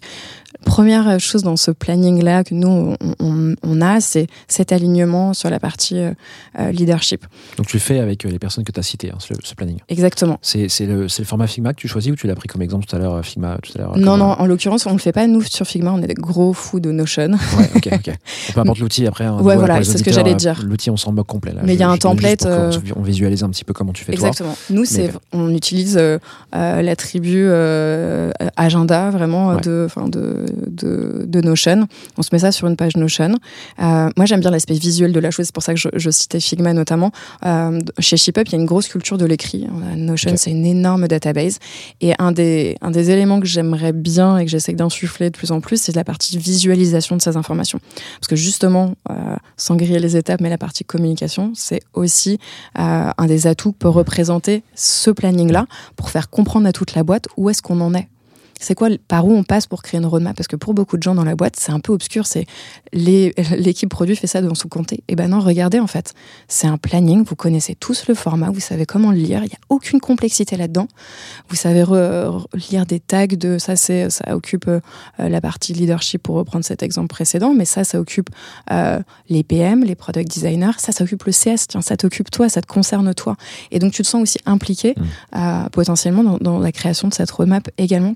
première 0.66 1.20
chose 1.20 1.44
dans 1.44 1.58
ce 1.58 1.72
planning 1.72 2.24
là 2.24 2.44
que 2.44 2.54
nous 2.54 2.68
on, 2.68 2.98
on- 3.20 3.56
on 3.64 3.82
a, 3.82 4.00
c'est 4.02 4.28
cet 4.48 4.72
alignement 4.72 5.34
sur 5.34 5.50
la 5.50 5.60
partie 5.60 5.98
euh, 6.00 6.72
leadership. 6.72 7.26
Donc 7.58 7.68
tu 7.68 7.78
le 7.78 7.82
fais 7.82 8.00
avec 8.00 8.24
les 8.24 8.40
personnes 8.40 8.64
que 8.64 8.72
tu 8.72 8.80
as 8.80 8.84
citées, 8.84 9.12
hein, 9.12 9.18
ce, 9.20 9.34
ce 9.44 9.56
planning. 9.56 9.78
Exactement. 9.90 10.38
C'est 10.42 10.68
le, 10.82 11.04
le 11.04 11.24
format 11.26 11.48
Figma 11.48 11.74
que 11.74 11.80
tu 11.80 11.88
choisis 11.88 12.12
ou 12.12 12.16
tu 12.16 12.28
l'as 12.28 12.36
pris 12.36 12.48
comme 12.48 12.62
exemple 12.62 12.86
tout 12.86 12.96
à 12.96 13.00
l'heure, 13.00 13.24
Figma 13.26 13.58
tout 13.62 13.72
à 13.76 13.82
l'heure 13.82 13.98
Non 13.98 14.18
non, 14.18 14.26
en 14.32 14.46
l'occurrence 14.46 14.86
on 14.86 14.94
le 14.94 15.00
fait 15.00 15.12
pas 15.12 15.28
nous 15.28 15.42
sur 15.42 15.66
Figma, 15.66 15.92
on 15.92 16.02
est 16.02 16.08
des 16.08 16.14
gros 16.14 16.54
fous 16.54 16.80
de 16.80 16.92
Notion. 16.92 17.32
Ouais, 17.58 17.70
ok, 17.76 17.90
ok. 17.94 18.16
Peu 18.54 18.60
importe 18.60 18.80
l'outil 18.80 19.08
après. 19.08 19.26
hein, 19.26 19.38
Ouais, 19.42 19.56
voilà, 19.56 19.76
ce 20.02 20.10
que 20.10 20.12
j'allais 20.16 20.34
euh, 20.34 20.36
dire. 20.36 20.62
L'outil, 20.66 20.90
on 20.90 20.98
s'en 20.98 21.12
moque 21.12 21.28
complet. 21.28 21.54
Là. 21.54 21.62
Mais 21.64 21.74
il 21.74 21.80
y 21.80 21.84
a 21.84 21.90
un 21.90 21.98
template, 21.98 22.44
qu'on- 22.44 22.70
On 22.96 23.02
visualise 23.02 23.44
un 23.44 23.50
petit 23.50 23.64
peu 23.64 23.74
comment 23.74 23.94
tu 23.94 24.04
fais 24.04 24.14
toi. 24.14 24.28
Exactement. 24.28 24.56
Nous, 24.70 24.86
c'est, 24.86 25.12
on 25.32 25.54
utilise 25.54 25.98
euh, 25.98 26.18
euh, 26.56 26.82
l'attribut 26.82 27.46
euh, 27.48 28.32
agenda 28.56 29.10
vraiment 29.10 29.52
euh, 29.52 29.56
Ouais. 29.56 29.62
de, 29.62 29.88
de, 30.08 30.46
de, 30.68 31.26
de 31.28 31.42
Notion. 31.42 31.88
On 32.18 32.22
se 32.22 32.30
met 32.32 32.40
ça 32.40 32.52
sur 32.52 32.68
une 32.68 32.76
page 32.76 32.96
Notion. 32.98 33.36
Euh, 33.82 34.10
moi, 34.18 34.26
j'aime 34.26 34.40
bien 34.42 34.52
l'aspect 34.52 34.74
visuel 34.74 35.12
de 35.12 35.20
la 35.20 35.32
chose. 35.32 35.46
C'est 35.48 35.54
pour 35.54 35.64
ça 35.64 35.74
que 35.74 35.80
je, 35.80 35.90
je 35.96 36.10
citais 36.10 36.40
Figma 36.40 36.74
notamment. 36.74 37.12
Euh, 37.46 37.80
chez 38.00 38.18
ShipUp, 38.18 38.48
il 38.48 38.52
y 38.54 38.56
a 38.56 38.60
une 38.60 38.66
grosse 38.66 38.88
culture 38.88 39.18
de 39.18 39.26
l'écrit. 39.26 39.68
Notion, 39.96 40.34
c'est 40.38 40.52
une 40.52 40.66
énorme 40.66 41.08
database. 41.08 41.58
Et 42.02 42.14
un 42.20 42.32
des, 42.32 42.78
un 42.82 42.92
des 42.92 43.10
éléments 43.12 43.40
que 43.40 43.48
j'aimerais 43.48 43.94
bien 43.94 44.38
et 44.38 44.46
que 44.46 44.52
j'essaie 44.52 44.74
d'insuffler 44.74 45.30
de 45.30 45.38
plus 45.38 45.52
en 45.52 45.62
plus, 45.62 45.82
c'est 45.82 45.96
la 45.96 46.04
partie 46.04 46.38
visualisation 46.38 47.16
de 47.16 47.22
ces 47.22 47.38
informations. 47.38 47.80
Parce 48.20 48.28
que 48.28 48.36
justement, 48.36 48.94
euh, 49.10 49.14
sans 49.58 49.76
griller 49.76 49.91
les 50.00 50.18
étapes, 50.18 50.42
mais 50.42 50.50
la 50.50 50.58
partie 50.58 50.84
communication, 50.84 51.52
c'est 51.56 51.82
aussi 51.94 52.40
euh, 52.80 53.10
un 53.18 53.26
des 53.26 53.48
atouts 53.48 53.72
que 53.72 53.78
peut 53.78 53.90
représenter 53.90 54.64
ce 54.76 55.12
planning-là 55.12 55.66
pour 55.96 56.10
faire 56.10 56.30
comprendre 56.30 56.68
à 56.68 56.74
toute 56.74 56.96
la 56.96 57.04
boîte 57.04 57.28
où 57.38 57.50
est-ce 57.50 57.62
qu'on 57.62 57.82
en 57.82 57.94
est. 57.94 58.08
C'est 58.62 58.76
quoi, 58.76 58.90
par 59.08 59.26
où 59.26 59.34
on 59.34 59.44
passe 59.44 59.66
pour 59.68 59.82
créer 59.82 60.00
une 60.00 60.06
roadmap? 60.06 60.36
Parce 60.36 60.48
que 60.48 60.56
pour 60.56 60.74
beaucoup 60.74 60.98
de 60.98 61.04
gens 61.04 61.16
dans 61.16 61.24
la 61.24 61.36
boîte, 61.36 61.56
c'est 61.58 61.72
un 61.72 61.80
peu 61.80 61.92
obscur. 61.92 62.26
C'est 62.28 62.46
l'équipe 62.94 63.90
produit 63.90 64.16
fait 64.16 64.28
ça 64.28 64.42
dans 64.42 64.56
son 64.56 64.68
comté. 64.68 65.04
Et 65.08 65.16
ben 65.16 65.30
non, 65.30 65.40
regardez 65.40 65.80
en 65.80 65.88
fait, 65.88 66.14
c'est 66.48 66.68
un 66.68 66.78
planning. 66.78 67.24
Vous 67.26 67.36
connaissez 67.36 67.76
tous 67.76 68.08
le 68.08 68.14
format, 68.16 68.50
vous 68.52 68.60
savez 68.60 68.86
comment 68.86 69.12
le 69.12 69.18
lire. 69.18 69.40
Il 69.44 69.48
n'y 69.48 69.54
a 69.54 69.60
aucune 69.70 70.00
complexité 70.00 70.56
là-dedans. 70.58 70.88
Vous 71.50 71.56
savez 71.56 71.82
re- 71.84 72.28
re- 72.28 72.72
lire 72.72 72.86
des 72.86 73.00
tags 73.00 73.28
de 73.28 73.58
ça. 73.58 73.76
C'est 73.76 74.10
ça 74.10 74.36
occupe 74.36 74.68
euh, 74.68 74.80
la 75.18 75.42
partie 75.42 75.74
leadership 75.74 76.22
pour 76.24 76.36
reprendre 76.36 76.64
cet 76.66 76.84
exemple 76.84 77.08
précédent, 77.08 77.54
mais 77.54 77.66
ça, 77.66 77.84
ça 77.84 78.00
occupe 78.00 78.30
euh, 78.72 79.00
les 79.30 79.44
PM, 79.44 79.84
les 79.84 79.96
product 79.96 80.30
designers. 80.32 80.78
Ça, 80.78 80.92
ça 80.92 81.04
occupe 81.04 81.24
le 81.24 81.32
CS. 81.32 81.68
Tiens, 81.68 81.82
ça 81.82 81.98
t'occupe 81.98 82.30
toi, 82.32 82.50
ça 82.50 82.62
te 82.62 82.68
concerne 82.68 83.14
toi. 83.14 83.36
Et 83.72 83.80
donc 83.80 83.94
tu 83.94 84.04
te 84.04 84.08
sens 84.08 84.22
aussi 84.22 84.38
impliqué 84.46 84.96
euh, 85.36 85.64
potentiellement 85.72 86.24
dans, 86.24 86.38
dans 86.38 86.60
la 86.60 86.72
création 86.72 87.08
de 87.08 87.14
cette 87.14 87.32
roadmap 87.32 87.70
également 87.78 88.16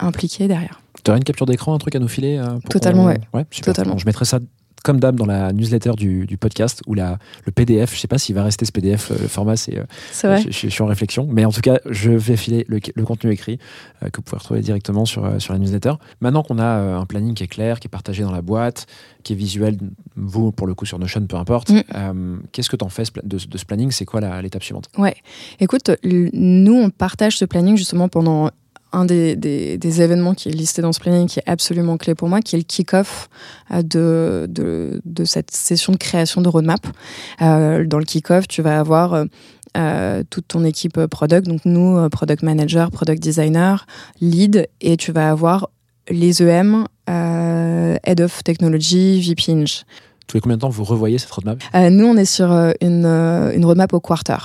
impliqué 0.00 0.48
derrière. 0.48 0.80
Tu 1.04 1.10
aurais 1.10 1.18
une 1.18 1.24
capture 1.24 1.46
d'écran, 1.46 1.74
un 1.74 1.78
truc 1.78 1.94
à 1.96 1.98
nous 1.98 2.08
filer 2.08 2.38
euh, 2.38 2.46
pour 2.60 2.68
Totalement, 2.70 3.02
qu'on- 3.04 3.08
ouais. 3.10 3.20
Ouais. 3.32 3.44
Totalement. 3.62 3.98
Je 3.98 4.06
mettrai 4.06 4.24
ça 4.24 4.38
comme 4.82 5.00
d'hab 5.00 5.16
dans 5.16 5.24
la 5.24 5.50
newsletter 5.54 5.92
du, 5.96 6.26
du 6.26 6.36
podcast 6.36 6.82
ou 6.86 6.92
la, 6.92 7.18
le 7.46 7.52
PDF. 7.52 7.94
Je 7.94 8.00
sais 8.00 8.06
pas 8.06 8.18
s'il 8.18 8.34
va 8.34 8.42
rester 8.44 8.66
ce 8.66 8.72
PDF. 8.72 9.10
euh, 9.10 9.16
Le 9.22 9.28
format, 9.28 9.56
c'est. 9.56 9.78
euh, 9.78 9.84
C'est 10.12 10.26
vrai 10.26 10.42
Je, 10.42 10.50
je- 10.50 10.68
suis 10.68 10.82
en 10.82 10.86
réflexion, 10.86 11.26
mais 11.30 11.46
en 11.46 11.52
tout 11.52 11.62
cas, 11.62 11.78
je 11.88 12.10
vais 12.10 12.36
filer 12.36 12.66
le, 12.68 12.80
le 12.94 13.04
contenu 13.04 13.30
écrit 13.32 13.58
euh, 14.02 14.10
que 14.10 14.18
vous 14.18 14.22
pouvez 14.22 14.38
retrouver 14.38 14.60
directement 14.60 15.06
sur, 15.06 15.24
euh, 15.24 15.38
sur 15.38 15.54
la 15.54 15.58
newsletter. 15.58 15.94
Maintenant 16.20 16.42
qu'on 16.42 16.58
a 16.58 16.66
un 16.98 17.06
planning 17.06 17.32
qui 17.32 17.44
est 17.44 17.48
clair, 17.48 17.80
qui 17.80 17.86
est 17.86 17.90
partagé 17.90 18.22
dans 18.24 18.30
la 18.32 18.42
boîte, 18.42 18.84
qui 19.22 19.32
est 19.32 19.36
visuel, 19.36 19.78
vous 20.16 20.52
pour 20.52 20.66
le 20.66 20.74
coup 20.74 20.84
sur 20.84 20.98
Notion, 20.98 21.26
peu 21.26 21.36
importe, 21.36 21.70
Mm. 21.70 22.40
qu'est-ce 22.52 22.68
que 22.68 22.76
tu 22.76 22.84
en 22.84 22.90
fais 22.90 23.04
de, 23.22 23.38
de 23.38 23.58
ce 23.58 23.64
planning? 23.64 23.90
C'est 23.90 24.04
quoi 24.04 24.20
l'étape 24.42 24.62
suivante? 24.62 24.88
Ouais. 24.98 25.16
Écoute, 25.60 25.90
nous, 26.04 26.74
on 26.76 26.90
partage 26.90 27.38
ce 27.38 27.46
planning 27.46 27.76
justement 27.78 28.08
pendant 28.08 28.50
un 28.94 29.04
des, 29.04 29.36
des- 29.36 29.76
des 29.78 30.02
événements 30.02 30.34
qui 30.34 30.48
est 30.48 30.52
listé 30.52 30.80
dans 30.82 30.92
ce 30.92 31.00
planning, 31.00 31.26
qui 31.26 31.38
est 31.40 31.48
absolument 31.48 31.96
clé 31.96 32.14
pour 32.14 32.28
moi, 32.28 32.40
qui 32.40 32.54
est 32.56 32.58
le 32.58 32.64
kick-off 32.64 33.28
euh, 33.72 33.82
de, 33.82 34.46
de, 34.48 35.00
de 35.04 35.24
cette 35.24 35.50
session 35.50 35.92
de 35.92 35.98
création 35.98 36.40
de 36.40 36.48
roadmap. 36.48 36.86
Euh, 37.42 37.84
dans 37.86 37.98
le 37.98 38.04
kick-off, 38.04 38.46
tu 38.48 38.62
vas 38.62 38.78
avoir 38.78 39.24
euh, 39.76 40.22
toute 40.30 40.48
ton 40.48 40.64
équipe 40.64 41.04
product, 41.06 41.46
donc 41.46 41.60
nous, 41.64 42.08
product 42.10 42.42
manager, 42.42 42.90
product 42.90 43.22
designer, 43.22 43.86
lead, 44.20 44.68
et 44.80 44.96
tu 44.96 45.10
vas 45.12 45.30
avoir 45.30 45.68
les 46.08 46.42
EM, 46.42 46.84
euh, 47.10 47.96
head 48.04 48.20
of 48.20 48.42
technology, 48.44 49.20
VP. 49.20 49.64
Tous 50.26 50.36
les 50.36 50.40
combien 50.40 50.56
de 50.56 50.62
temps 50.62 50.68
vous 50.70 50.84
revoyez 50.84 51.18
cette 51.18 51.30
roadmap? 51.30 51.58
Nous, 51.74 52.06
on 52.06 52.16
est 52.16 52.24
sur 52.24 52.50
une, 52.80 53.04
une 53.06 53.64
roadmap 53.64 53.92
au 53.92 54.00
quarter. 54.00 54.36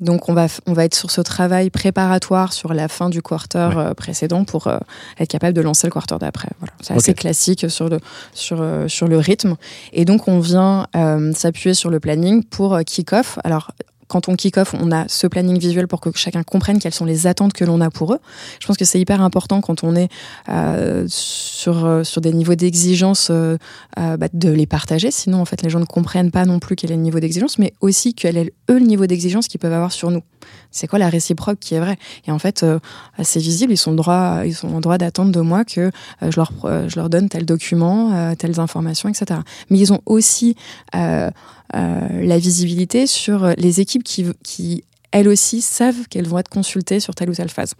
Donc, 0.00 0.28
on 0.28 0.34
va, 0.34 0.46
on 0.66 0.72
va 0.72 0.84
être 0.84 0.94
sur 0.94 1.10
ce 1.10 1.20
travail 1.20 1.70
préparatoire 1.70 2.52
sur 2.52 2.72
la 2.72 2.88
fin 2.88 3.10
du 3.10 3.20
quarter 3.22 3.70
Ouais. 3.74 3.76
euh, 3.76 3.94
précédent 3.94 4.44
pour 4.44 4.66
euh, 4.68 4.78
être 5.18 5.28
capable 5.28 5.54
de 5.54 5.60
lancer 5.60 5.86
le 5.86 5.92
quarter 5.92 6.16
d'après. 6.20 6.48
Voilà. 6.60 6.72
C'est 6.80 6.94
assez 6.94 7.14
classique 7.14 7.68
sur 7.70 7.88
le, 7.88 7.98
sur, 8.32 8.58
euh, 8.60 8.86
sur 8.88 9.08
le 9.08 9.18
rythme. 9.18 9.56
Et 9.92 10.04
donc, 10.04 10.28
on 10.28 10.38
vient 10.40 10.86
s'appuyer 11.34 11.74
sur 11.74 11.90
le 11.90 12.00
planning 12.00 12.44
pour 12.44 12.78
kick-off. 12.86 13.38
Alors, 13.44 13.72
quand 14.08 14.28
on 14.28 14.34
kick-off, 14.34 14.74
on 14.74 14.90
a 14.90 15.06
ce 15.08 15.26
planning 15.26 15.58
visuel 15.58 15.86
pour 15.86 16.00
que 16.00 16.10
chacun 16.14 16.42
comprenne 16.42 16.78
quelles 16.78 16.94
sont 16.94 17.04
les 17.04 17.26
attentes 17.26 17.52
que 17.52 17.64
l'on 17.64 17.80
a 17.80 17.90
pour 17.90 18.14
eux. 18.14 18.18
Je 18.60 18.66
pense 18.66 18.76
que 18.76 18.84
c'est 18.84 18.98
hyper 18.98 19.22
important 19.22 19.60
quand 19.60 19.84
on 19.84 19.94
est 19.94 20.08
euh, 20.48 21.04
sur, 21.08 21.84
euh, 21.84 22.04
sur 22.04 22.20
des 22.20 22.32
niveaux 22.32 22.54
d'exigence 22.54 23.28
euh, 23.30 23.56
euh, 23.98 24.16
bah, 24.16 24.28
de 24.32 24.50
les 24.50 24.66
partager. 24.66 25.10
Sinon, 25.10 25.40
en 25.40 25.44
fait, 25.44 25.62
les 25.62 25.70
gens 25.70 25.80
ne 25.80 25.84
comprennent 25.84 26.30
pas 26.30 26.44
non 26.44 26.58
plus 26.58 26.74
quel 26.76 26.90
est 26.90 26.96
le 26.96 27.02
niveau 27.02 27.20
d'exigence, 27.20 27.58
mais 27.58 27.72
aussi 27.80 28.14
quel 28.14 28.36
est 28.36 28.52
eux 28.70 28.78
le 28.78 28.86
niveau 28.86 29.06
d'exigence 29.06 29.48
qu'ils 29.48 29.60
peuvent 29.60 29.72
avoir 29.72 29.92
sur 29.92 30.10
nous. 30.10 30.22
C'est 30.70 30.86
quoi 30.86 30.98
la 30.98 31.08
réciproque 31.08 31.58
qui 31.58 31.74
est 31.74 31.80
vraie? 31.80 31.98
Et 32.26 32.30
en 32.30 32.38
fait, 32.38 32.62
euh, 32.62 32.78
c'est 33.22 33.40
visible. 33.40 33.72
Ils 33.72 33.78
sont 33.78 33.94
droit, 33.94 34.42
en 34.62 34.80
droit 34.80 34.98
d'attendre 34.98 35.32
de 35.32 35.40
moi 35.40 35.64
que 35.64 35.80
euh, 35.80 36.30
je 36.30 36.36
leur, 36.36 36.52
euh, 36.64 36.88
je 36.88 36.96
leur 36.96 37.08
donne 37.10 37.28
tel 37.28 37.44
document, 37.44 38.34
telles 38.36 38.60
informations, 38.60 39.08
etc. 39.08 39.40
Mais 39.70 39.78
ils 39.78 39.92
ont 39.92 40.00
aussi 40.06 40.56
la 40.92 42.38
visibilité 42.38 43.06
sur 43.06 43.54
les 43.56 43.80
équipes 43.80 44.02
qui, 44.02 44.84
elles 45.10 45.28
aussi 45.28 45.60
savent 45.60 46.06
qu'elles 46.08 46.26
vont 46.26 46.38
être 46.38 46.48
consultées 46.48 47.00
sur 47.00 47.14
telle 47.14 47.30
ou 47.30 47.34
telle 47.34 47.50
phase. 47.50 47.74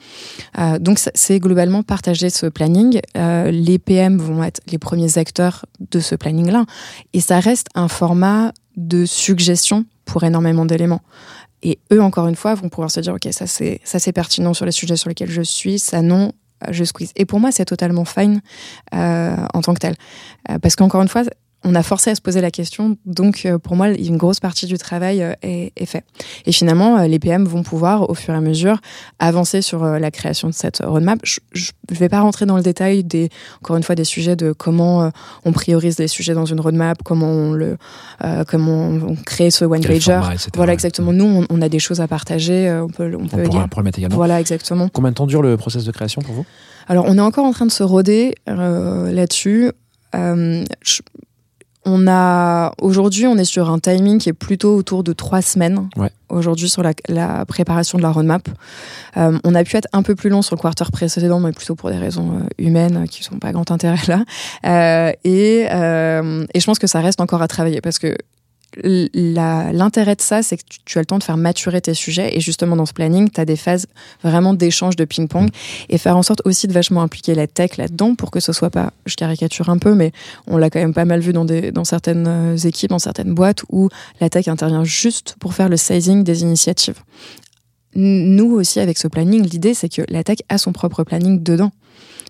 Donc 0.80 0.98
c'est 1.14 1.38
globalement 1.40 1.82
partager 1.82 2.30
ce 2.30 2.46
planning. 2.46 3.00
Les 3.14 3.78
PM 3.78 4.18
vont 4.18 4.42
être 4.44 4.60
les 4.70 4.78
premiers 4.78 5.18
acteurs 5.18 5.66
de 5.90 6.00
ce 6.00 6.14
planning-là. 6.14 6.64
Et 7.12 7.20
ça 7.20 7.40
reste 7.40 7.68
un 7.74 7.88
format 7.88 8.52
de 8.76 9.04
suggestion 9.04 9.84
pour 10.08 10.24
énormément 10.24 10.64
d'éléments. 10.64 11.02
Et 11.62 11.78
eux, 11.92 12.02
encore 12.02 12.26
une 12.26 12.34
fois, 12.34 12.54
vont 12.54 12.68
pouvoir 12.68 12.90
se 12.90 13.00
dire, 13.00 13.14
OK, 13.14 13.28
ça 13.30 13.46
c'est, 13.46 13.80
ça 13.84 13.98
c'est 13.98 14.12
pertinent 14.12 14.54
sur 14.54 14.64
les 14.64 14.72
sujets 14.72 14.96
sur 14.96 15.08
lesquels 15.08 15.30
je 15.30 15.42
suis, 15.42 15.78
ça 15.78 16.02
non, 16.02 16.32
je 16.70 16.82
squeeze. 16.82 17.12
Et 17.14 17.24
pour 17.24 17.40
moi, 17.40 17.52
c'est 17.52 17.64
totalement 17.64 18.04
fine 18.04 18.40
euh, 18.94 19.36
en 19.54 19.60
tant 19.60 19.74
que 19.74 19.80
tel. 19.80 19.94
Euh, 20.50 20.58
parce 20.58 20.76
qu'encore 20.76 21.02
une 21.02 21.08
fois, 21.08 21.22
on 21.64 21.74
a 21.74 21.82
forcé 21.82 22.10
à 22.10 22.14
se 22.14 22.20
poser 22.20 22.40
la 22.40 22.50
question, 22.52 22.96
donc 23.04 23.42
euh, 23.44 23.58
pour 23.58 23.74
moi, 23.74 23.88
une 23.90 24.16
grosse 24.16 24.38
partie 24.40 24.66
du 24.66 24.78
travail 24.78 25.22
euh, 25.22 25.32
est, 25.42 25.72
est 25.76 25.86
fait. 25.86 26.04
Et 26.46 26.52
finalement, 26.52 26.98
euh, 26.98 27.06
les 27.08 27.18
PM 27.18 27.44
vont 27.44 27.62
pouvoir, 27.64 28.08
au 28.08 28.14
fur 28.14 28.32
et 28.32 28.36
à 28.36 28.40
mesure, 28.40 28.78
avancer 29.18 29.60
sur 29.60 29.84
la 29.84 30.10
création 30.10 30.48
de 30.48 30.54
cette 30.54 30.82
roadmap. 30.84 31.18
Je 31.24 31.40
ne 31.90 31.96
vais 31.96 32.08
pas 32.08 32.20
rentrer 32.20 32.46
dans 32.46 32.56
le 32.56 32.62
détail 32.62 33.02
des, 33.02 33.28
encore 33.60 33.76
une 33.76 33.82
fois, 33.82 33.94
des 33.96 34.04
sujets 34.04 34.36
de 34.36 34.52
comment 34.52 35.10
on 35.44 35.52
priorise 35.52 35.98
les 35.98 36.06
sujets 36.08 36.34
dans 36.34 36.44
une 36.46 36.60
roadmap, 36.60 37.02
comment 37.04 37.26
on 37.28 37.52
le, 37.52 37.76
euh, 38.24 38.44
comment 38.46 38.88
on 38.88 39.16
crée 39.16 39.50
ce 39.50 39.64
one 39.64 39.82
pager. 39.82 40.00
format. 40.00 40.34
Voilà 40.54 40.72
exactement. 40.72 41.12
Nous, 41.12 41.24
on, 41.24 41.46
on 41.50 41.60
a 41.60 41.68
des 41.68 41.80
choses 41.80 42.00
à 42.00 42.06
partager. 42.08 42.70
On 42.82 42.88
peut, 42.88 43.12
on 43.18 43.24
On 43.24 43.26
peut 43.26 43.42
pourra, 43.42 43.66
également. 43.96 44.16
Voilà 44.16 44.40
exactement. 44.40 44.88
Combien 44.92 45.10
de 45.10 45.16
temps 45.16 45.26
dure 45.26 45.42
le 45.42 45.56
process 45.56 45.84
de 45.84 45.90
création 45.90 46.22
pour 46.22 46.34
vous? 46.34 46.46
Alors, 46.86 47.04
on 47.08 47.18
est 47.18 47.20
encore 47.20 47.44
en 47.44 47.52
train 47.52 47.66
de 47.66 47.70
se 47.72 47.82
roder 47.82 48.34
euh, 48.48 49.10
là-dessus. 49.12 49.72
Euh, 50.14 50.64
je- 50.82 51.02
on 51.88 52.06
a 52.06 52.72
aujourd'hui, 52.80 53.26
on 53.26 53.36
est 53.38 53.50
sur 53.56 53.70
un 53.70 53.78
timing 53.78 54.18
qui 54.18 54.28
est 54.28 54.38
plutôt 54.46 54.76
autour 54.76 55.02
de 55.02 55.12
trois 55.14 55.42
semaines. 55.42 55.88
Ouais. 55.96 56.10
Aujourd'hui, 56.28 56.68
sur 56.68 56.82
la, 56.82 56.92
la 57.08 57.46
préparation 57.46 57.96
de 57.98 58.02
la 58.02 58.10
roadmap, 58.10 58.48
Euh, 59.16 59.38
on 59.42 59.54
a 59.54 59.64
pu 59.64 59.76
être 59.76 59.88
un 59.92 60.02
peu 60.02 60.14
plus 60.14 60.30
long 60.30 60.42
sur 60.42 60.54
le 60.54 60.60
quarter 60.60 60.84
précédent, 60.92 61.40
mais 61.40 61.52
plutôt 61.52 61.74
pour 61.74 61.90
des 61.90 61.96
raisons 61.96 62.28
euh, 62.34 62.46
humaines 62.58 63.06
qui 63.10 63.24
sont 63.24 63.38
pas 63.38 63.52
grand 63.52 63.70
intérêt 63.70 64.06
là. 64.06 64.20
Euh, 64.64 65.12
et, 65.24 65.66
euh, 65.72 66.46
et 66.54 66.60
je 66.60 66.66
pense 66.66 66.78
que 66.78 66.86
ça 66.86 67.00
reste 67.00 67.20
encore 67.20 67.42
à 67.42 67.48
travailler 67.48 67.80
parce 67.80 67.98
que 67.98 68.14
l'intérêt 68.76 70.14
de 70.14 70.20
ça, 70.20 70.42
c'est 70.42 70.56
que 70.56 70.62
tu, 70.68 70.78
tu 70.84 70.98
as 70.98 71.00
le 71.00 71.06
temps 71.06 71.18
de 71.18 71.24
faire 71.24 71.36
maturer 71.36 71.80
tes 71.80 71.94
sujets. 71.94 72.36
Et 72.36 72.40
justement, 72.40 72.76
dans 72.76 72.86
ce 72.86 72.92
planning, 72.92 73.30
tu 73.30 73.40
as 73.40 73.44
des 73.44 73.56
phases 73.56 73.86
vraiment 74.22 74.54
d'échange, 74.54 74.96
de 74.96 75.04
ping-pong. 75.04 75.48
Et 75.88 75.98
faire 75.98 76.16
en 76.16 76.22
sorte 76.22 76.42
aussi 76.44 76.68
de 76.68 76.72
vachement 76.72 77.02
impliquer 77.02 77.34
la 77.34 77.46
tech 77.46 77.76
là-dedans 77.76 78.14
pour 78.14 78.30
que 78.30 78.40
ce 78.40 78.52
soit 78.52 78.70
pas, 78.70 78.92
je 79.06 79.16
caricature 79.16 79.70
un 79.70 79.78
peu, 79.78 79.94
mais 79.94 80.12
on 80.46 80.56
l'a 80.56 80.70
quand 80.70 80.80
même 80.80 80.94
pas 80.94 81.04
mal 81.04 81.20
vu 81.20 81.32
dans, 81.32 81.44
des, 81.44 81.72
dans 81.72 81.84
certaines 81.84 82.26
euh, 82.26 82.56
équipes, 82.56 82.90
dans 82.90 82.98
certaines 82.98 83.34
boîtes 83.34 83.62
où 83.70 83.88
la 84.20 84.28
tech 84.28 84.48
intervient 84.48 84.84
juste 84.84 85.36
pour 85.40 85.54
faire 85.54 85.68
le 85.68 85.76
sizing 85.76 86.24
des 86.24 86.42
initiatives. 86.42 87.02
Nous 88.00 88.52
aussi, 88.52 88.78
avec 88.78 88.96
ce 88.96 89.08
planning, 89.08 89.42
l'idée, 89.42 89.74
c'est 89.74 89.88
que 89.88 90.02
la 90.08 90.22
tech 90.22 90.38
a 90.48 90.56
son 90.56 90.72
propre 90.72 91.02
planning 91.02 91.42
dedans 91.42 91.72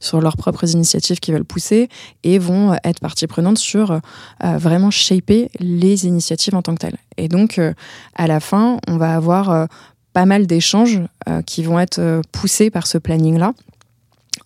sur 0.01 0.23
leurs 0.23 0.39
propres 0.39 0.71
initiatives 0.71 1.21
qu'ils 1.21 1.35
veulent 1.35 1.45
pousser 1.45 1.91
et 2.25 2.39
vont 2.39 2.73
euh, 2.73 2.77
être 2.85 3.01
partie 3.01 3.27
prenante 3.27 3.59
sur 3.59 3.91
euh, 3.91 3.99
vraiment 4.41 4.91
shaper 4.91 5.51
les 5.61 6.07
initiatives 6.07 6.55
en 6.55 6.63
tant 6.63 6.75
que 6.75 6.81
telles. 6.81 6.97
Et 7.19 7.29
donc, 7.29 7.59
euh, 7.59 7.75
à 8.15 8.27
la 8.27 8.41
fin, 8.41 8.79
on 8.89 8.97
va 8.97 9.15
avoir 9.15 9.69
pas 10.15 10.25
mal 10.25 10.47
d'échanges 10.47 11.01
qui 11.45 11.63
vont 11.63 11.79
être 11.79 12.23
poussés 12.33 12.71
par 12.71 12.87
ce 12.87 12.97
planning-là 12.97 13.53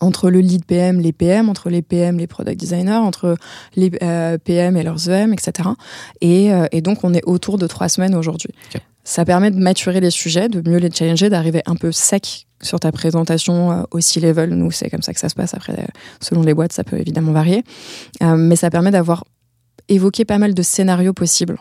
entre 0.01 0.29
le 0.29 0.41
lead 0.41 0.65
PM, 0.65 1.01
les 1.01 1.13
PM, 1.13 1.49
entre 1.49 1.71
les 1.71 1.83
PM, 1.83 2.19
les 2.19 2.27
product 2.27 2.59
designers, 2.59 2.95
entre 2.95 3.37
les 3.77 3.91
PM 3.91 4.77
et 4.77 4.83
leurs 4.83 5.09
EM, 5.09 5.33
etc. 5.33 5.69
Et, 6.21 6.51
donc, 6.83 7.05
on 7.05 7.15
est 7.15 7.23
autour 7.25 7.57
de 7.59 7.67
trois 7.67 7.89
semaines 7.89 8.15
aujourd'hui. 8.15 8.51
Ça 9.05 9.25
permet 9.25 9.51
de 9.51 9.59
maturer 9.59 10.01
les 10.01 10.11
sujets, 10.11 10.49
de 10.49 10.69
mieux 10.69 10.79
les 10.79 10.91
challenger, 10.91 11.29
d'arriver 11.29 11.63
un 11.67 11.75
peu 11.75 11.91
sec 11.93 12.47
sur 12.63 12.79
ta 12.79 12.93
présentation 12.93 13.73
euh, 13.73 13.83
au 13.91 14.01
C-level. 14.01 14.51
Nous, 14.51 14.71
c'est 14.71 14.89
comme 14.89 15.03
ça 15.03 15.13
que 15.13 15.21
ça 15.21 15.29
se 15.29 15.35
passe. 15.35 15.55
Après, 15.55 15.73
euh, 15.73 15.87
selon 16.21 16.43
les 16.43 16.55
boîtes, 16.55 16.73
ça 16.73 16.85
peut 16.85 16.99
évidemment 16.99 17.33
varier. 17.33 17.65
Euh, 18.23 18.37
mais 18.37 18.57
ça 18.57 18.71
permet 18.71 18.93
d'avoir 18.93 19.25
évoqué 19.89 20.25
pas 20.25 20.39
mal 20.39 20.55
de 20.55 20.63
scénarios 20.63 21.13
possibles. 21.13 21.59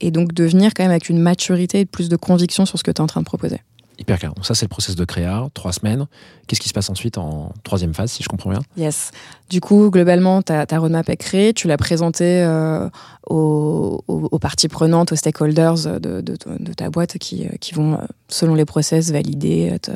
Et 0.00 0.10
donc, 0.10 0.32
de 0.32 0.44
venir 0.44 0.72
quand 0.74 0.82
même 0.82 0.90
avec 0.90 1.08
une 1.08 1.20
maturité 1.20 1.80
et 1.80 1.86
plus 1.86 2.08
de 2.08 2.16
conviction 2.16 2.66
sur 2.66 2.78
ce 2.78 2.82
que 2.82 2.90
tu 2.90 2.96
es 2.96 3.00
en 3.00 3.06
train 3.06 3.20
de 3.20 3.26
proposer. 3.26 3.60
Hyper 4.02 4.18
clair. 4.18 4.34
Donc 4.34 4.44
ça, 4.44 4.54
c'est 4.54 4.64
le 4.64 4.68
process 4.68 4.96
de 4.96 5.04
créa, 5.04 5.46
trois 5.54 5.72
semaines. 5.72 6.06
Qu'est-ce 6.48 6.60
qui 6.60 6.68
se 6.68 6.74
passe 6.74 6.90
ensuite 6.90 7.18
en 7.18 7.52
troisième 7.62 7.94
phase, 7.94 8.10
si 8.10 8.22
je 8.22 8.28
comprends 8.28 8.50
bien? 8.50 8.60
Yes. 8.76 9.12
Du 9.48 9.60
coup, 9.60 9.90
globalement, 9.90 10.42
ta, 10.42 10.66
ta 10.66 10.78
roadmap 10.78 11.08
est 11.08 11.16
créée, 11.16 11.54
tu 11.54 11.68
l'as 11.68 11.76
présentée 11.76 12.42
euh, 12.42 12.88
aux, 13.30 14.02
aux- 14.08 14.28
aux 14.30 14.38
parties 14.40 14.66
prenantes, 14.68 15.12
aux 15.12 15.16
stakeholders 15.16 16.00
de, 16.00 16.20
de- 16.20 16.36
de 16.58 16.72
ta 16.72 16.90
boîte 16.90 17.16
qui, 17.18 17.46
euh, 17.46 17.50
qui 17.60 17.74
vont, 17.74 17.94
euh, 17.94 17.98
selon 18.28 18.54
les 18.56 18.64
process, 18.64 19.10
valider, 19.12 19.76
te 19.80 19.92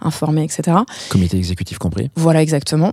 informer, 0.00 0.44
etc. 0.44 0.76
Comité 1.08 1.36
exécutif 1.36 1.78
compris. 1.78 2.10
Voilà, 2.14 2.42
exactement. 2.42 2.92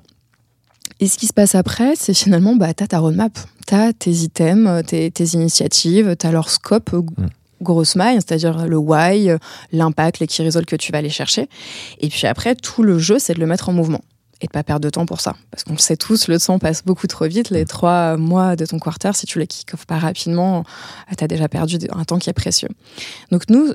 Et 1.00 1.08
ce 1.08 1.20
qui 1.20 1.28
se 1.28 1.34
passe 1.34 1.54
après, 1.54 1.94
c'est 1.96 2.16
finalement, 2.16 2.56
bah, 2.56 2.74
tu 2.74 2.84
as 2.84 2.88
ta 2.88 2.98
roadmap, 2.98 3.38
tu 3.68 3.76
as 3.76 3.94
tes 3.94 4.12
items, 4.12 4.84
tes, 4.88 5.12
tes 5.12 5.26
initiatives, 5.34 6.16
tu 6.20 6.26
as 6.26 6.32
leur 6.32 6.50
scope, 6.50 6.90
euh, 6.94 7.02
Mm. 7.02 7.28
Grosse 7.62 7.96
maille, 7.96 8.16
c'est-à-dire 8.18 8.68
le 8.68 8.78
why, 8.78 9.30
euh, 9.30 9.38
l'impact, 9.72 10.20
les 10.20 10.28
key 10.28 10.44
results 10.44 10.66
que 10.66 10.76
tu 10.76 10.92
vas 10.92 11.00
aller 11.00 11.10
chercher. 11.10 11.50
Et 12.00 12.10
puis 12.10 12.28
après, 12.28 12.56
tout 12.56 12.84
le 12.84 13.00
jeu, 13.00 13.20
c'est 13.20 13.34
de 13.34 13.40
le 13.40 13.48
mettre 13.48 13.70
en 13.70 13.74
mouvement 13.74 14.02
et 14.40 14.46
de 14.46 14.52
pas 14.52 14.62
perdre 14.64 14.84
de 14.84 14.92
temps 14.92 15.08
pour 15.08 15.20
ça. 15.20 15.36
Parce 15.50 15.64
qu'on 15.64 15.74
le 15.74 15.80
sait 15.80 15.98
tous, 15.98 16.28
le 16.28 16.40
temps 16.40 16.60
passe 16.60 16.84
beaucoup 16.86 17.08
trop 17.08 17.26
vite. 17.26 17.50
Les 17.50 17.66
trois 17.66 18.18
mois 18.18 18.56
de 18.56 18.68
ton 18.68 18.78
quarter, 18.78 19.10
si 19.16 19.26
tu 19.26 19.40
les 19.40 19.48
kick-off 19.48 19.88
pas 19.88 19.98
rapidement, 19.98 20.64
tu 21.18 21.24
as 21.24 21.28
déjà 21.28 21.50
perdu 21.50 21.80
un 21.92 22.04
temps 22.04 22.20
qui 22.20 22.30
est 22.30 22.34
précieux. 22.34 22.70
Donc 23.32 23.50
nous, 23.50 23.74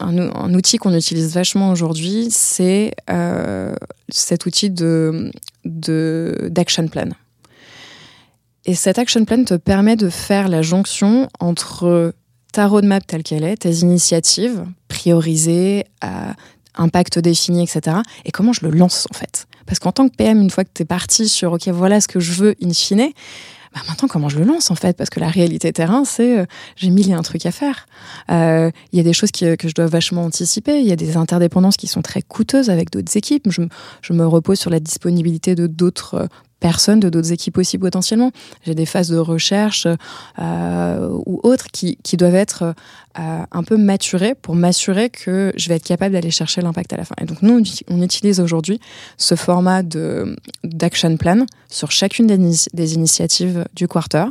un, 0.00 0.18
un 0.18 0.52
outil 0.52 0.76
qu'on 0.76 0.94
utilise 0.94 1.32
vachement 1.32 1.70
aujourd'hui, 1.70 2.28
c'est 2.30 2.92
euh, 3.08 3.74
cet 4.10 4.44
outil 4.44 4.68
de- 4.68 5.30
d'action 5.64 6.88
plan. 6.88 7.08
Et 8.66 8.74
cet 8.74 8.98
action 8.98 9.24
plan 9.24 9.42
te 9.44 9.54
permet 9.54 9.96
de 9.96 10.10
faire 10.10 10.48
la 10.48 10.60
jonction 10.60 11.28
entre 11.40 12.12
ta 12.52 12.66
roadmap 12.66 13.06
telle 13.06 13.22
qu'elle 13.22 13.44
est, 13.44 13.56
tes 13.56 13.80
initiatives 13.80 14.64
priorisées, 14.88 15.84
à 16.00 16.34
impact 16.74 17.18
défini, 17.18 17.62
etc. 17.62 17.98
Et 18.24 18.30
comment 18.30 18.52
je 18.52 18.66
le 18.66 18.70
lance 18.70 19.06
en 19.10 19.14
fait? 19.14 19.46
Parce 19.66 19.78
qu'en 19.78 19.92
tant 19.92 20.08
que 20.08 20.14
PM, 20.14 20.40
une 20.40 20.50
fois 20.50 20.64
que 20.64 20.70
tu 20.74 20.82
es 20.82 20.86
parti 20.86 21.28
sur 21.28 21.52
OK, 21.52 21.68
voilà 21.68 22.00
ce 22.00 22.08
que 22.08 22.20
je 22.20 22.32
veux 22.32 22.54
in 22.62 22.72
fine, 22.72 23.10
bah 23.74 23.80
maintenant 23.88 24.08
comment 24.08 24.28
je 24.28 24.38
le 24.38 24.44
lance 24.44 24.70
en 24.70 24.74
fait? 24.74 24.96
Parce 24.96 25.08
que 25.08 25.20
la 25.20 25.28
réalité 25.28 25.72
terrain, 25.72 26.04
c'est 26.04 26.38
euh, 26.38 26.44
j'ai 26.76 26.90
mille 26.90 27.10
et 27.10 27.14
un 27.14 27.22
trucs 27.22 27.46
à 27.46 27.52
faire. 27.52 27.86
Euh, 28.30 28.70
Il 28.92 28.98
y 28.98 29.00
a 29.00 29.02
des 29.02 29.12
choses 29.12 29.30
qui, 29.30 29.56
que 29.56 29.68
je 29.68 29.74
dois 29.74 29.86
vachement 29.86 30.24
anticiper. 30.24 30.80
Il 30.80 30.86
y 30.86 30.92
a 30.92 30.96
des 30.96 31.16
interdépendances 31.16 31.76
qui 31.76 31.86
sont 31.86 32.02
très 32.02 32.22
coûteuses 32.22 32.70
avec 32.70 32.90
d'autres 32.90 33.16
équipes. 33.16 33.48
Je 33.50 34.12
me 34.12 34.26
repose 34.26 34.58
sur 34.58 34.70
la 34.70 34.80
disponibilité 34.80 35.54
de 35.54 35.66
d'autres 35.66 36.14
euh, 36.14 36.26
personnes, 36.68 37.00
de 37.00 37.10
d'autres 37.10 37.32
équipes 37.32 37.58
aussi 37.58 37.76
potentiellement. 37.86 38.30
J'ai 38.64 38.74
des 38.74 38.86
phases 38.86 39.10
de 39.16 39.18
recherche 39.34 39.86
euh, 40.38 41.08
ou 41.26 41.34
autres 41.50 41.68
qui, 41.76 41.98
qui 42.06 42.16
doivent 42.16 42.40
être 42.46 42.62
euh, 43.18 43.42
un 43.60 43.64
peu 43.70 43.76
maturées 43.76 44.34
pour 44.44 44.54
m'assurer 44.54 45.10
que 45.10 45.52
je 45.60 45.68
vais 45.68 45.76
être 45.76 45.88
capable 45.94 46.12
d'aller 46.14 46.30
chercher 46.30 46.60
l'impact 46.62 46.90
à 46.94 46.96
la 46.96 47.04
fin. 47.04 47.16
Et 47.20 47.26
donc 47.26 47.42
nous, 47.42 47.54
on 47.58 47.60
uti- 47.60 47.84
on 47.94 48.00
utilise 48.00 48.38
aujourd'hui 48.40 48.78
ce 49.18 49.34
format 49.34 49.82
d'action 50.64 51.16
plan 51.16 51.44
sur 51.68 51.90
chacune 51.90 52.26
des, 52.26 52.38
des 52.72 52.94
initiatives 52.94 53.58
du 53.74 53.86
quarter 53.88 54.26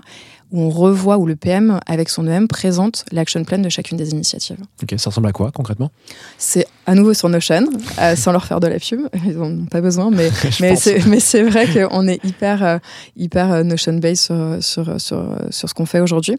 où 0.52 0.62
on 0.62 0.70
revoit, 0.70 1.18
où 1.18 1.26
le 1.26 1.36
PM, 1.36 1.80
avec 1.86 2.10
son 2.10 2.28
EM, 2.28 2.48
présente 2.48 3.06
l'action 3.12 3.44
plan 3.44 3.58
de 3.60 3.70
chacune 3.70 3.98
des 3.98 4.10
initiatives. 4.12 4.58
Ok, 4.84 4.94
ça 4.98 5.10
ressemble 5.10 5.28
à 5.28 5.32
quoi 5.32 5.52
concrètement? 5.52 5.92
C'est 6.38 6.66
à 6.86 6.96
nouveau 6.96 7.14
sur 7.14 7.30
Notion, 7.30 7.68
euh, 8.00 8.16
sans 8.18 8.32
leur 8.32 8.46
faire 8.46 8.60
de 8.60 8.68
la 8.68 8.80
pub, 8.80 9.02
ils 9.26 9.38
n'en 9.38 9.46
ont 9.52 9.66
pas 9.66 9.82
besoin, 9.82 10.12
mais, 10.12 10.30
mais 10.60 10.76
c'est 11.20 11.44
vrai 11.44 11.68
qu'on 11.72 12.08
est 12.08 12.24
hyper, 12.26 12.64
euh, 12.64 12.78
hyper 13.16 13.52
euh, 13.52 13.64
Notion-based 13.64 14.16
sur, 14.18 14.58
sur, 14.64 15.00
sur, 15.00 15.36
sur 15.50 15.70
ce 15.70 15.74
qu'on 15.74 15.86
fait 15.86 16.00
aujourd'hui. 16.02 16.38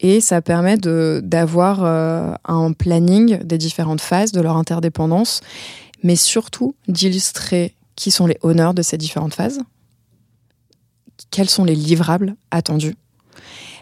Et 0.00 0.20
ça 0.20 0.42
permet 0.42 0.76
de- 0.76 1.20
d'avoir 1.22 1.84
euh, 1.84 2.34
un 2.46 2.72
planning 2.72 3.38
des 3.44 3.58
différentes 3.58 4.00
phases, 4.00 4.32
de 4.32 4.40
leur 4.40 4.56
interdépendance, 4.56 5.40
mais 6.02 6.16
surtout 6.16 6.74
d'illustrer 6.88 7.74
qui 7.94 8.10
sont 8.10 8.26
les 8.26 8.38
honneurs 8.42 8.74
de 8.74 8.82
ces 8.82 8.96
différentes 8.98 9.34
phases, 9.34 9.60
quels 11.30 11.48
sont 11.50 11.64
les 11.64 11.74
livrables 11.76 12.34
attendus, 12.50 12.94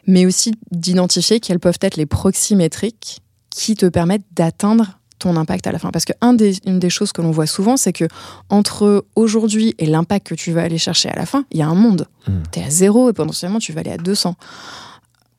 mais 0.06 0.26
aussi 0.26 0.54
d'identifier 0.70 1.40
quelles 1.40 1.60
peuvent 1.60 1.78
être 1.80 1.96
les 1.96 2.06
proxys 2.06 2.56
métriques 2.56 3.20
qui 3.50 3.74
te 3.74 3.86
permettent 3.86 4.26
d'atteindre 4.32 4.98
ton 5.18 5.36
impact 5.36 5.66
à 5.66 5.72
la 5.72 5.78
fin. 5.78 5.90
Parce 5.90 6.04
que 6.04 6.12
un 6.20 6.32
des, 6.32 6.56
une 6.66 6.80
des 6.80 6.90
choses 6.90 7.12
que 7.12 7.22
l'on 7.22 7.30
voit 7.30 7.46
souvent, 7.46 7.76
c'est 7.76 7.92
que 7.92 8.08
entre 8.48 9.04
aujourd'hui 9.14 9.74
et 9.78 9.86
l'impact 9.86 10.28
que 10.28 10.34
tu 10.34 10.50
vas 10.52 10.62
aller 10.62 10.78
chercher 10.78 11.10
à 11.10 11.16
la 11.16 11.26
fin, 11.26 11.44
il 11.52 11.58
y 11.58 11.62
a 11.62 11.68
un 11.68 11.74
monde. 11.74 12.08
Mm. 12.26 12.32
Tu 12.50 12.58
es 12.58 12.64
à 12.64 12.70
zéro 12.70 13.10
et 13.10 13.12
potentiellement 13.12 13.58
tu 13.58 13.72
vas 13.72 13.80
aller 13.80 13.92
à 13.92 13.98
200. 13.98 14.34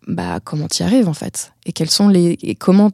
Bah, 0.08 0.40
comment 0.44 0.68
tu 0.68 0.84
y 0.84 0.86
arrives 0.86 1.10
en 1.10 1.14
fait? 1.14 1.54
Et 1.66 1.74
quels 1.74 1.90
sont 1.90 2.08
les 2.08 2.38
et 2.42 2.56
comment 2.56 2.92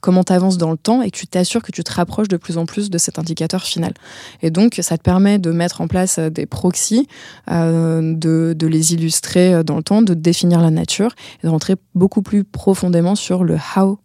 comment 0.00 0.24
tu 0.24 0.32
avances 0.32 0.58
dans 0.58 0.70
le 0.70 0.76
temps 0.76 1.02
et 1.02 1.10
que 1.10 1.16
tu 1.16 1.26
t'assures 1.26 1.62
que 1.62 1.72
tu 1.72 1.82
te 1.82 1.92
rapproches 1.92 2.28
de 2.28 2.36
plus 2.36 2.58
en 2.58 2.66
plus 2.66 2.90
de 2.90 2.98
cet 2.98 3.18
indicateur 3.18 3.62
final. 3.62 3.94
Et 4.42 4.50
donc, 4.50 4.78
ça 4.82 4.96
te 4.96 5.02
permet 5.02 5.38
de 5.38 5.50
mettre 5.50 5.80
en 5.80 5.88
place 5.88 6.18
euh, 6.18 6.30
des 6.30 6.46
proxys, 6.46 7.06
euh, 7.50 8.14
de, 8.14 8.54
de 8.56 8.66
les 8.66 8.94
illustrer 8.94 9.54
euh, 9.54 9.62
dans 9.62 9.76
le 9.76 9.82
temps, 9.82 10.02
de 10.02 10.14
définir 10.14 10.60
la 10.60 10.70
nature 10.70 11.14
et 11.42 11.46
de 11.46 11.50
rentrer 11.50 11.76
beaucoup 11.94 12.22
plus 12.22 12.44
profondément 12.44 13.14
sur 13.14 13.44
le 13.44 13.56
how 13.76 13.98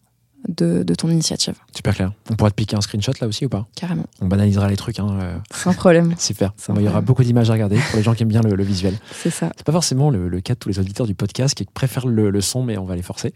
de, 0.50 0.84
de 0.84 0.96
ton 0.96 1.10
initiative, 1.10 1.56
Super 1.76 1.96
clair. 1.96 2.12
On 2.30 2.36
pourra 2.36 2.50
te 2.50 2.56
piquer 2.56 2.76
un 2.76 2.82
screenshot 2.82 3.14
là 3.22 3.28
aussi 3.28 3.46
ou 3.46 3.50
pas? 3.50 3.68
Carrément. 3.76 4.06
On 4.22 4.28
banalisera 4.28 4.68
les 4.68 4.76
trucs. 4.76 5.00
Hein, 5.00 5.18
euh, 5.22 5.38
Sans 5.54 5.74
problème, 5.74 6.16
super. 6.20 6.54
Sans 6.58 6.76
il 6.76 6.84
y 6.84 6.88
aura 6.88 7.02
beaucoup 7.02 7.24
d'images 7.24 7.50
à 7.50 7.54
regarder 7.54 7.78
pour 7.78 7.98
les 7.98 8.04
gens 8.04 8.14
qui 8.14 8.24
aiment 8.24 8.30
bien 8.30 8.42
le, 8.42 8.56
le 8.56 8.64
visuel. 8.64 8.96
c'est 9.12 9.30
ça. 9.30 9.52
C'est 9.56 9.66
pas 9.66 9.72
forcément 9.72 10.10
le, 10.10 10.28
le 10.28 10.42
cas 10.42 10.54
de 10.54 10.60
tous 10.60 10.70
les 10.70 10.80
auditeurs 10.80 11.08
du 11.08 11.16
podcast 11.16 11.56
qui 11.56 11.66
préfèrent 11.66 12.08
le, 12.08 12.30
le 12.30 12.42
son, 12.42 12.64
mais 12.64 12.78
on 12.78 12.86
va 12.86 12.96
les 12.96 13.02
forcer. 13.02 13.34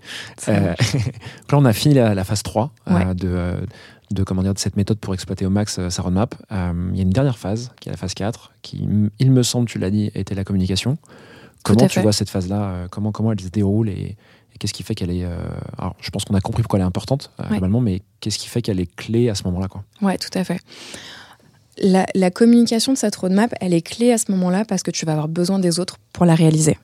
Euh, 0.50 0.74
donc 0.94 1.52
là, 1.52 1.58
on 1.58 1.66
a 1.66 1.74
fini 1.74 1.94
la, 1.96 2.14
la 2.16 2.24
phase 2.24 2.44
3 2.44 2.72
euh, 2.90 2.94
Ouais. 2.94 3.16
de, 3.16 3.28
euh, 3.28 3.62
de, 4.12 4.24
comment 4.24 4.44
dire, 4.44 4.54
de 4.54 4.60
cette 4.60 4.76
méthode 4.78 5.00
pour 5.00 5.14
exploiter 5.14 5.46
au 5.46 5.50
max 5.50 5.80
euh, 5.80 5.90
sa 5.90 6.02
roadmap. 6.02 6.36
Euh, 6.52 6.90
Il 6.92 6.98
y 6.98 7.00
a 7.00 7.04
une 7.04 7.10
dernière 7.10 7.38
phase, 7.38 7.72
qui 7.80 7.90
est 7.90 7.92
la 7.92 7.98
phase 7.98 8.14
4, 8.14 8.52
qui, 8.62 8.88
il 9.20 9.32
me 9.32 9.44
semble, 9.44 9.68
tu 9.68 9.80
l'as 9.80 9.90
dit, 9.92 10.12
était 10.16 10.36
la 10.36 10.44
communication. 10.44 10.98
Comment 11.64 11.88
tu 11.88 12.00
vois 12.00 12.14
cette 12.14 12.30
phase-là? 12.30 12.62
Euh, 12.62 12.88
comment, 12.90 13.12
comment 13.12 13.32
elle 13.34 13.42
se 13.42 13.50
déroule 13.50 13.90
et, 13.90 14.16
et 14.54 14.58
qu'est-ce 14.58 14.74
qui 14.74 14.84
fait 14.84 14.96
qu'elle 14.96 15.12
est. 15.12 15.24
euh, 15.25 15.38
alors, 15.77 15.96
je 16.01 16.10
pense 16.10 16.25
qu'on 16.25 16.34
a 16.36 16.42
compris 16.42 16.63
pourquoi 16.63 16.80
elle 16.80 16.84
est 16.84 16.88
importante, 16.88 17.32
euh, 17.39 17.44
Ouais. 17.44 17.50
globalement, 17.51 17.82
mais 17.82 18.01
qu'est-ce 18.20 18.38
qui 18.39 18.48
fait 18.48 18.62
qu'elle 18.62 18.80
est 18.80 18.94
clé 18.96 19.30
à 19.30 19.36
ce 19.36 19.44
moment-là 19.46 19.68
quoi? 19.68 19.84
Ouais, 20.01 20.18
tout 20.18 20.30
à 20.38 20.44
fait. 20.44 20.60
La, 21.80 22.08
la 22.16 22.32
communication 22.32 22.92
de 22.94 22.98
cette 22.98 23.16
roadmap, 23.16 23.54
elle 23.62 23.74
est 23.74 23.82
clé 23.84 24.12
à 24.12 24.18
ce 24.18 24.32
moment-là 24.32 24.66
parce 24.66 24.82
que 24.82 24.89
tu 24.89 25.06
vas 25.06 25.12
avoir 25.12 25.27
besoin 25.27 25.60
des 25.60 25.80
autres 25.80 25.98
pour 26.12 26.25
la 26.25 26.34
réaliser. 26.34 26.77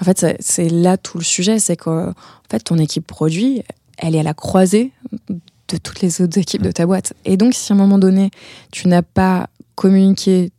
En 0.00 0.04
fait, 0.04 0.36
c'est- 0.40 0.68
là 0.68 0.96
tout 0.96 1.18
le 1.18 1.24
sujet, 1.24 1.58
c'est 1.58 1.76
que 1.76 2.10
en 2.10 2.14
fait, 2.50 2.60
ton 2.60 2.78
équipe 2.78 3.06
produit, 3.06 3.62
elle 3.98 4.14
est 4.14 4.20
à 4.20 4.22
la 4.22 4.34
croisée 4.34 4.92
de 5.28 5.76
toutes 5.76 6.00
les 6.02 6.20
autres 6.20 6.38
équipes 6.38 6.62
de 6.62 6.70
ta 6.70 6.86
boîte. 6.86 7.14
Et 7.24 7.36
donc, 7.36 7.54
si 7.54 7.72
à 7.72 7.74
un 7.74 7.78
moment 7.78 7.98
donné, 7.98 8.30
tu 8.70 8.86
n'as 8.88 9.02
pas 9.02 9.48
communiqué, 9.74 10.52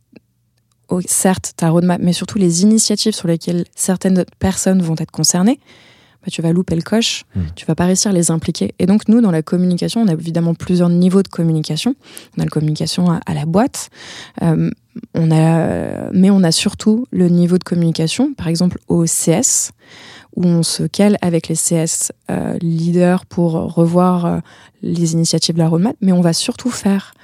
au- 0.88 1.00
certes, 1.02 1.52
ta 1.56 1.70
roadmap, 1.70 2.00
mais 2.02 2.12
surtout 2.12 2.36
les 2.38 2.62
initiatives 2.62 3.14
sur 3.14 3.28
lesquelles 3.28 3.64
certaines 3.74 4.24
personnes 4.40 4.82
vont 4.82 4.96
être 4.98 5.10
concernées, 5.12 5.58
bah, 6.24 6.30
tu 6.32 6.40
vas 6.42 6.52
louper 6.52 6.74
le 6.74 6.82
coche, 6.82 7.24
Hmm. 7.34 7.42
tu 7.54 7.66
vas 7.66 7.74
pas 7.74 7.84
réussir 7.84 8.10
à 8.10 8.14
les 8.14 8.30
impliquer. 8.30 8.74
Et 8.78 8.86
donc, 8.86 9.08
nous, 9.08 9.20
dans 9.20 9.30
la 9.30 9.42
communication, 9.42 10.00
on 10.02 10.08
a 10.08 10.12
évidemment 10.12 10.54
plusieurs 10.54 10.88
niveaux 10.88 11.22
de 11.22 11.28
communication. 11.28 11.94
On 12.36 12.40
a 12.40 12.44
la 12.44 12.50
communication 12.50 13.10
à, 13.10 13.20
à 13.26 13.34
la 13.34 13.44
boîte, 13.46 13.90
euh, 14.42 14.70
on 15.14 15.30
a, 15.30 16.10
mais 16.12 16.30
on 16.30 16.42
a 16.44 16.52
surtout 16.52 17.06
le 17.10 17.28
niveau 17.28 17.58
de 17.58 17.64
communication, 17.64 18.32
par 18.34 18.48
exemple 18.48 18.78
au 18.88 19.04
CS, 19.04 19.72
où 20.36 20.44
on 20.46 20.62
se 20.62 20.84
cale 20.84 21.16
avec 21.20 21.48
les 21.48 21.54
CS 21.56 22.12
euh, 22.30 22.56
leaders 22.60 23.26
pour 23.26 23.52
revoir 23.74 24.26
euh, 24.26 24.38
les 24.82 25.12
initiatives 25.12 25.54
de 25.54 25.60
la 25.60 25.68
roadmap, 25.68 25.96
mais 26.00 26.12
on 26.12 26.20
va 26.20 26.32
surtout 26.32 26.70
faire 26.70 27.14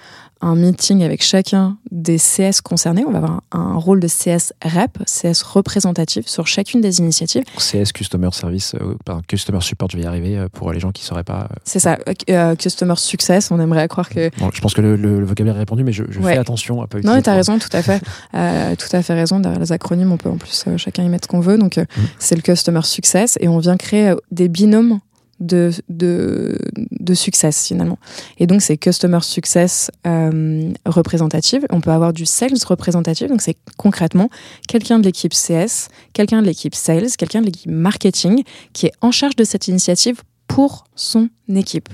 un 0.43 0.55
meeting 0.55 1.03
avec 1.03 1.23
chacun 1.23 1.77
des 1.91 2.17
CS 2.19 2.61
concernés. 2.63 3.05
On 3.07 3.11
va 3.11 3.19
avoir 3.19 3.43
un, 3.53 3.59
un 3.61 3.75
rôle 3.77 4.01
de 4.01 4.09
CS 4.09 4.53
rep, 4.65 4.99
CS 5.07 5.43
représentatif 5.43 6.27
sur 6.27 6.47
chacune 6.47 6.81
des 6.81 6.99
initiatives. 6.99 7.45
CS, 7.59 7.93
Customer 7.93 8.29
Service, 8.33 8.75
euh, 8.75 8.95
pardon, 9.05 9.23
Customer 9.29 9.61
Support, 9.61 9.89
je 9.91 9.97
vais 9.99 10.05
y 10.05 10.07
arriver 10.07 10.39
euh, 10.39 10.49
pour 10.51 10.73
les 10.73 10.81
gens 10.81 10.93
qui 10.93 11.03
ne 11.03 11.07
sauraient 11.07 11.25
pas. 11.25 11.49
euh, 11.51 11.55
C'est 11.65 11.79
ça, 11.79 11.99
euh, 12.09 12.13
euh, 12.31 12.55
Customer 12.57 12.95
Success, 12.97 13.51
on 13.51 13.61
aimerait 13.61 13.87
croire 13.89 14.09
que 14.09 14.31
Bon, 14.39 14.51
je 14.53 14.61
pense 14.61 14.75
que 14.75 14.81
le, 14.81 14.97
le- 14.97 15.21
le 15.21 15.27
vocabulaire 15.27 15.57
est 15.57 15.61
répondu, 15.61 15.85
mais 15.85 15.93
je, 15.93 16.05
je 16.09 16.19
Ouais. 16.21 16.33
fais 16.35 16.39
attention 16.39 16.81
à 16.83 16.87
pas 16.87 16.97
Non, 16.99 17.01
utiliser. 17.01 17.17
mais 17.17 17.23
t'as 17.23 17.31
trop. 17.33 17.37
raison, 17.37 17.59
tout 17.59 17.77
à 17.77 17.83
fait. 17.83 18.01
Euh, 18.35 18.75
tout 18.77 18.95
à 18.97 19.03
fait 19.03 19.15
raison. 19.15 19.41
Derrière 19.41 19.61
les 19.61 19.73
acronymes, 19.73 20.13
on 20.13 20.17
peut 20.17 20.29
en 20.31 20.37
plus 20.37 20.65
chacun 20.77 21.03
y 21.03 21.09
mettre 21.09 21.25
ce 21.25 21.29
qu'on 21.29 21.41
veut. 21.41 21.59
Donc, 21.59 21.79
euh, 21.79 21.85
Mhm. 21.97 22.05
c'est 22.19 22.37
le 22.37 22.43
Customer 22.43 22.81
Success 22.83 23.37
et 23.41 23.49
on 23.49 23.59
vient 23.59 23.77
créer 23.77 24.15
des 24.31 24.49
binômes 24.49 25.01
de, 25.41 25.71
de, 25.89 26.57
de 26.77 27.15
success 27.15 27.67
finalement. 27.67 27.99
Et 28.39 28.47
donc, 28.47 28.63
c'est 28.63 28.77
Customer 28.77 29.21
Success 29.23 29.91
euh, 30.07 30.73
représentative. 30.87 31.67
On 31.71 31.81
peut 31.81 31.91
avoir 31.91 32.13
du 32.13 32.27
Sales 32.27 32.59
représentatif. 32.67 33.29
Donc, 33.29 33.43
c'est 33.43 33.57
concrètement 33.77 34.29
quelqu'un 34.69 34.99
de 34.99 35.05
l'équipe 35.05 35.33
CS, 35.33 35.89
quelqu'un 36.13 36.43
de 36.43 36.47
l'équipe 36.47 36.75
Sales, 36.75 37.11
quelqu'un 37.17 37.41
de 37.41 37.47
l'équipe 37.47 37.71
Marketing 37.71 38.45
qui 38.73 38.87
est 38.87 38.93
en 39.01 39.11
charge 39.11 39.37
de 39.37 39.45
cette 39.45 39.69
initiative 39.69 40.23
pour 40.47 40.85
son 40.95 41.29
équipe. 41.49 41.89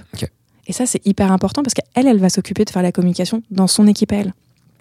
Et 0.67 0.73
ça, 0.73 0.87
c'est 0.87 1.05
hyper 1.07 1.31
important 1.31 1.63
parce 1.63 1.75
qu'elle, 1.75 2.07
elle 2.07 2.19
va 2.19 2.29
s'occuper 2.29 2.65
de 2.65 2.71
faire 2.71 2.83
la 2.83 2.93
communication 2.93 3.43
dans 3.51 3.67
son 3.67 3.87
équipe 3.87 4.13
à 4.13 4.17
elle. 4.17 4.33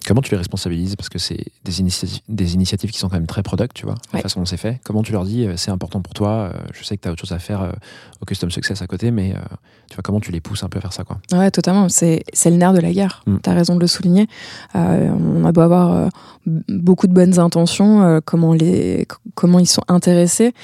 Comment 0.06 0.20
tu 0.22 0.30
les 0.30 0.36
responsabilises? 0.38 0.96
Parce 0.96 1.08
que 1.08 1.18
c'est 1.18 1.44
des 1.64 1.80
initiatives, 1.80 2.20
des 2.28 2.54
initiatives 2.54 2.90
qui 2.90 2.98
sont 2.98 3.08
quand 3.08 3.16
même 3.16 3.26
très 3.26 3.42
product, 3.42 3.74
tu 3.74 3.84
vois, 3.86 3.96
la 4.12 4.18
Ouais. 4.18 4.22
façon 4.22 4.40
dont 4.40 4.46
c'est 4.46 4.56
fait. 4.56 4.80
Comment 4.84 5.02
tu 5.02 5.12
leur 5.12 5.24
dis 5.24 5.44
euh, 5.46 5.56
c'est 5.56 5.70
important 5.70 6.00
pour 6.00 6.14
toi 6.14 6.50
euh, 6.54 6.58
Je 6.72 6.84
sais 6.84 6.96
que 6.96 7.02
tu 7.02 7.08
as 7.08 7.12
autre 7.12 7.20
chose 7.20 7.32
à 7.32 7.38
faire 7.38 7.62
euh, 7.62 7.72
au 8.20 8.24
Custom 8.24 8.50
Success 8.50 8.80
à 8.82 8.86
côté, 8.86 9.10
mais 9.10 9.34
tu 9.90 9.94
vois, 9.96 10.02
comment 10.02 10.20
tu 10.20 10.32
les 10.32 10.40
pousses 10.40 10.62
un 10.62 10.68
peu 10.68 10.78
à 10.78 10.80
faire 10.80 10.92
ça 10.92 11.04
quoi? 11.04 11.18
Ouais, 11.32 11.50
totalement. 11.50 11.88
C'est, 11.88 12.24
le 12.44 12.56
nerf 12.56 12.72
de 12.72 12.80
la 12.80 12.92
guerre. 12.92 13.22
Mm. 13.26 13.36
Tu 13.42 13.50
as 13.50 13.52
raison 13.54 13.74
de 13.76 13.80
le 13.80 13.86
souligner. 13.86 14.26
Euh, 14.74 15.10
on 15.10 15.44
a 15.44 15.52
beau 15.52 15.60
avoir 15.60 15.92
euh, 15.92 16.08
beaucoup 16.68 17.06
de 17.06 17.12
bonnes 17.12 17.38
intentions, 17.38 18.02
euh, 18.02 18.20
comment, 18.24 18.52
les, 18.52 19.06
comment 19.34 19.58
ils 19.58 19.66
sont 19.66 19.82
intéressés. 19.88 20.54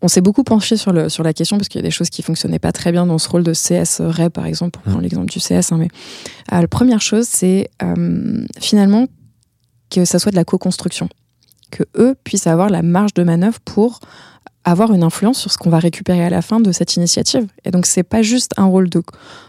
On 0.00 0.08
s'est 0.08 0.20
beaucoup 0.20 0.44
penché 0.44 0.76
sur, 0.76 0.92
le, 0.92 1.08
sur 1.08 1.24
la 1.24 1.32
question 1.32 1.56
parce 1.56 1.68
qu'il 1.68 1.80
y 1.80 1.84
a 1.84 1.86
des 1.86 1.90
choses 1.90 2.10
qui 2.10 2.22
fonctionnaient 2.22 2.60
pas 2.60 2.72
très 2.72 2.92
bien 2.92 3.04
dans 3.06 3.18
ce 3.18 3.28
rôle 3.28 3.42
de 3.42 3.52
CS 3.52 4.00
par 4.32 4.46
exemple, 4.46 4.72
pour 4.72 4.82
prendre 4.82 5.00
l'exemple 5.00 5.30
du 5.30 5.40
CS. 5.40 5.72
hein, 5.72 5.78
mais 5.78 5.88
euh, 6.52 6.60
la 6.60 6.68
première 6.68 7.00
chose, 7.00 7.26
c'est 7.28 7.70
euh, 7.82 8.44
finalement 8.60 9.06
que 9.90 10.04
ça 10.04 10.18
soit 10.18 10.30
de 10.30 10.36
la 10.36 10.44
co-construction. 10.44 11.08
Que 11.70 11.82
eux 11.96 12.14
puissent 12.24 12.46
avoir 12.46 12.70
la 12.70 12.82
marge 12.82 13.12
de 13.14 13.24
manœuvre 13.24 13.58
pour 13.60 14.00
avoir 14.70 14.92
une 14.92 15.02
influence 15.02 15.38
sur 15.38 15.50
ce 15.52 15.58
qu'on 15.58 15.70
va 15.70 15.78
récupérer 15.78 16.24
à 16.24 16.30
la 16.30 16.42
fin 16.42 16.60
de 16.60 16.72
cette 16.72 16.96
initiative. 16.96 17.46
Et 17.64 17.70
donc, 17.70 17.86
c'est 17.86 18.02
pas 18.02 18.22
juste 18.22 18.52
un 18.56 18.64
rôle 18.66 18.88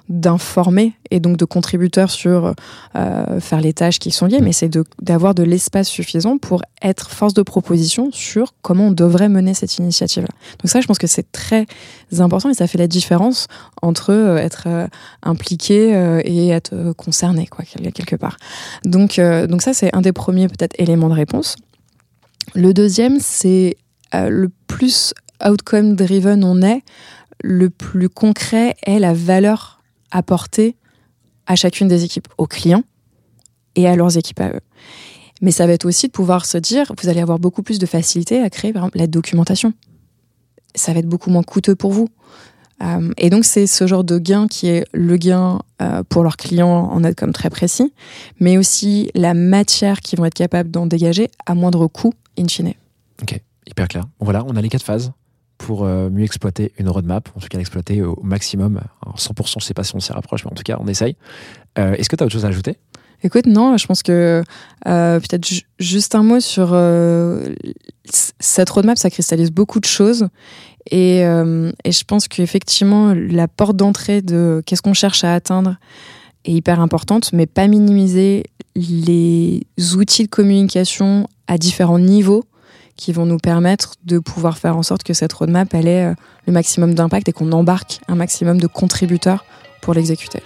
d'informer 0.07 0.93
et 1.11 1.19
donc 1.19 1.37
de 1.37 1.45
contributeur 1.45 2.09
sur 2.09 2.53
euh, 2.95 3.39
faire 3.39 3.61
les 3.61 3.73
tâches 3.73 3.99
qui 3.99 4.11
sont 4.11 4.25
liées, 4.25 4.41
mais 4.41 4.53
c'est 4.53 4.71
d'avoir 5.01 5.35
de, 5.35 5.43
l'espace 5.43 5.87
suffisant 5.87 6.37
pour 6.37 6.61
être 6.81 7.09
force 7.11 7.33
de 7.33 7.41
proposition 7.41 8.09
sur 8.11 8.53
comment 8.61 8.87
on 8.87 8.91
devrait 8.91 9.29
mener 9.29 9.53
cette 9.53 9.77
initiative-là. 9.77 10.29
Donc 10.61 10.69
ça, 10.69 10.81
je 10.81 10.87
pense 10.87 10.97
que 10.97 11.07
c'est 11.07 11.31
très 11.31 11.65
important 12.17 12.49
et 12.49 12.53
ça 12.53 12.67
fait 12.67 12.77
la 12.77 12.87
différence 12.87 13.47
entre 13.81 14.11
euh, 14.11 14.37
être 14.37 14.63
euh, 14.67 14.87
impliqué 15.23 15.89
et 16.25 16.49
être 16.49 16.93
concerné, 16.93 17.47
quoi, 17.47 17.65
quel- 17.65 17.91
quelque 17.91 18.15
part. 18.15 18.37
Donc, 18.85 19.19
donc 19.19 19.61
ça, 19.61 19.73
c'est 19.73 19.95
un 19.95 20.01
des 20.01 20.13
premiers 20.13 20.47
peut-être 20.47 20.75
éléments 20.79 21.09
de 21.09 21.13
réponse. 21.13 21.55
Le 22.55 22.73
deuxième, 22.73 23.19
c'est 23.19 23.77
euh, 24.15 24.29
le 24.29 24.49
plus 24.67 25.13
outcome 25.47 25.95
driven 25.95 26.43
on 26.43 26.61
est, 26.61 26.81
le 27.41 27.69
plus 27.69 28.09
concret 28.09 28.75
est 28.83 28.99
la 28.99 29.13
valeur 29.13 29.81
apportée 30.11 30.75
à 31.47 31.55
chacune 31.55 31.87
des 31.87 32.03
équipes, 32.03 32.27
aux 32.37 32.47
clients 32.47 32.83
et 33.75 33.87
à 33.87 33.95
leurs 33.95 34.17
équipes 34.17 34.41
à 34.41 34.49
eux. 34.49 34.61
Mais 35.41 35.51
ça 35.51 35.65
va 35.65 35.73
être 35.73 35.85
aussi 35.85 36.07
de 36.07 36.11
pouvoir 36.11 36.45
se 36.45 36.57
dire, 36.57 36.91
vous 37.01 37.09
allez 37.09 37.21
avoir 37.21 37.39
beaucoup 37.39 37.63
plus 37.63 37.79
de 37.79 37.85
facilité 37.85 38.41
à 38.41 38.49
créer, 38.49 38.73
par 38.73 38.83
exemple, 38.83 38.97
la 38.97 39.07
documentation. 39.07 39.73
Ça 40.75 40.93
va 40.93 40.99
être 40.99 41.07
beaucoup 41.07 41.29
moins 41.29 41.43
coûteux 41.43 41.75
pour 41.75 41.91
vous. 41.91 42.09
Euh, 42.81 43.11
et 43.17 43.29
donc, 43.29 43.45
c'est 43.45 43.67
ce 43.67 43.87
genre 43.87 44.03
de 44.03 44.19
gain 44.19 44.47
qui 44.47 44.67
est 44.67 44.85
le 44.93 45.17
gain 45.17 45.59
euh, 45.81 46.03
pour 46.07 46.23
leurs 46.23 46.37
clients 46.37 46.89
en 46.91 47.03
outcome 47.03 47.33
très 47.33 47.49
précis, 47.49 47.93
mais 48.39 48.57
aussi 48.57 49.11
la 49.15 49.33
matière 49.33 50.01
qu'ils 50.01 50.19
vont 50.19 50.25
être 50.25 50.33
capables 50.33 50.71
d'en 50.71 50.85
dégager 50.85 51.29
à 51.45 51.55
moindre 51.55 51.87
coût, 51.87 52.13
in 52.37 52.47
fine. 52.47 52.73
Hyper 53.69 53.87
clair. 53.87 54.05
Voilà, 54.19 54.43
on 54.47 54.55
a 54.55 54.61
les 54.61 54.69
quatre 54.69 54.83
phases 54.83 55.11
pour 55.57 55.83
euh, 55.83 56.09
mieux 56.09 56.23
exploiter 56.23 56.71
une 56.79 56.89
roadmap, 56.89 57.29
en 57.35 57.39
tout 57.39 57.47
cas 57.49 57.57
l'exploiter 57.57 58.01
au 58.01 58.17
maximum. 58.23 58.79
Alors, 59.03 59.17
100%, 59.17 59.59
je 59.59 59.65
sais 59.65 59.73
pas 59.73 59.83
si 59.83 59.95
on 59.95 59.99
s'y 59.99 60.11
rapproche, 60.13 60.45
mais 60.45 60.51
en 60.51 60.55
tout 60.55 60.63
cas, 60.63 60.77
on 60.79 60.87
essaye. 60.87 61.15
Euh, 61.77 61.93
Est-ce 61.95 62.09
que 62.09 62.15
tu 62.15 62.23
as 62.23 62.25
autre 62.25 62.33
chose 62.33 62.45
à 62.45 62.49
ajouter? 62.49 62.77
Écoute, 63.23 63.45
non, 63.47 63.75
je 63.77 63.85
pense 63.85 64.01
que 64.01 64.41
euh, 64.87 65.19
peut-être 65.19 65.45
ju- 65.45 65.63
juste 65.77 66.15
un 66.15 66.23
mot 66.23 66.39
sur 66.39 66.73
cette 68.39 68.69
roadmap, 68.69 68.97
ça 68.97 69.09
cristallise 69.09 69.51
beaucoup 69.51 69.79
de 69.81 69.85
choses. 69.85 70.29
Et, 70.91 71.19
et 71.19 71.91
je 71.91 72.03
pense 72.05 72.27
qu'effectivement, 72.29 73.13
la 73.13 73.47
porte 73.49 73.75
d'entrée 73.75 74.21
de 74.21 74.63
qu'est-ce 74.65 74.81
qu'on 74.81 74.93
cherche 74.93 75.23
à 75.25 75.33
atteindre 75.33 75.75
est 76.45 76.53
hyper 76.53 76.79
importante, 76.79 77.31
mais 77.33 77.45
pas 77.45 77.67
minimiser 77.67 78.45
les 78.75 79.67
outils 79.97 80.23
de 80.23 80.29
communication 80.29 81.27
à 81.47 81.57
différents 81.57 81.99
niveaux 81.99 82.45
qui 82.99 83.13
vont 83.13 83.25
nous 83.25 83.37
permettre 83.37 83.93
de 84.05 84.19
pouvoir 84.19 84.57
faire 84.57 84.77
en 84.77 84.83
sorte 84.83 85.03
que 85.03 85.13
cette 85.13 85.31
roadmap 85.33 85.73
elle 85.73 85.87
ait 85.87 86.05
euh, 86.05 86.13
le 86.45 86.53
maximum 86.53 86.93
d'impact 86.93 87.29
et 87.29 87.31
qu'on 87.31 87.51
embarque 87.51 87.99
un 88.07 88.15
maximum 88.15 88.59
de 88.59 88.67
contributeurs 88.67 89.45
pour 89.81 89.93
l'exécuter. 89.93 90.43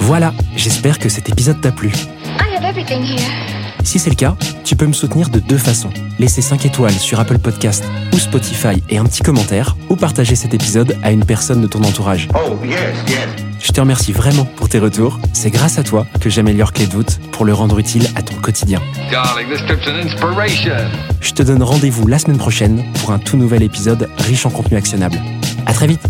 Voilà, 0.00 0.34
j'espère 0.56 0.98
que 0.98 1.08
cet 1.08 1.28
épisode 1.28 1.60
t'a 1.60 1.72
plu. 1.72 1.88
I 1.88 2.56
have 2.56 2.64
everything 2.64 3.02
here. 3.02 3.50
Si 3.82 3.98
c'est 3.98 4.10
le 4.10 4.16
cas, 4.16 4.36
tu 4.62 4.76
peux 4.76 4.86
me 4.86 4.92
soutenir 4.92 5.30
de 5.30 5.38
deux 5.38 5.56
façons. 5.56 5.90
Laisser 6.18 6.42
5 6.42 6.66
étoiles 6.66 6.92
sur 6.92 7.18
Apple 7.18 7.38
Podcast 7.38 7.84
ou 8.12 8.18
Spotify 8.18 8.82
et 8.90 8.98
un 8.98 9.04
petit 9.04 9.22
commentaire, 9.22 9.76
ou 9.88 9.96
partager 9.96 10.36
cet 10.36 10.52
épisode 10.52 10.96
à 11.02 11.12
une 11.12 11.24
personne 11.24 11.62
de 11.62 11.66
ton 11.66 11.82
entourage. 11.82 12.28
Oh, 12.34 12.58
yes, 12.64 12.76
yes. 13.08 13.49
Je 13.70 13.74
te 13.76 13.80
remercie 13.80 14.10
vraiment 14.10 14.44
pour 14.44 14.68
tes 14.68 14.80
retours. 14.80 15.20
C'est 15.32 15.50
grâce 15.50 15.78
à 15.78 15.84
toi 15.84 16.04
que 16.20 16.28
j'améliore 16.28 16.72
Clé 16.72 16.88
de 16.88 16.92
voûte 16.92 17.20
pour 17.30 17.44
le 17.44 17.54
rendre 17.54 17.78
utile 17.78 18.04
à 18.16 18.22
ton 18.22 18.34
quotidien. 18.34 18.80
Darling, 19.12 19.48
this 19.48 19.64
trip's 19.64 19.86
an 19.86 19.94
inspiration. 19.94 20.90
Je 21.20 21.30
te 21.30 21.44
donne 21.44 21.62
rendez-vous 21.62 22.08
la 22.08 22.18
semaine 22.18 22.36
prochaine 22.36 22.82
pour 22.94 23.12
un 23.12 23.20
tout 23.20 23.36
nouvel 23.36 23.62
épisode 23.62 24.08
riche 24.18 24.44
en 24.44 24.50
contenu 24.50 24.76
actionnable. 24.76 25.20
À 25.66 25.72
très 25.72 25.86
vite 25.86 26.02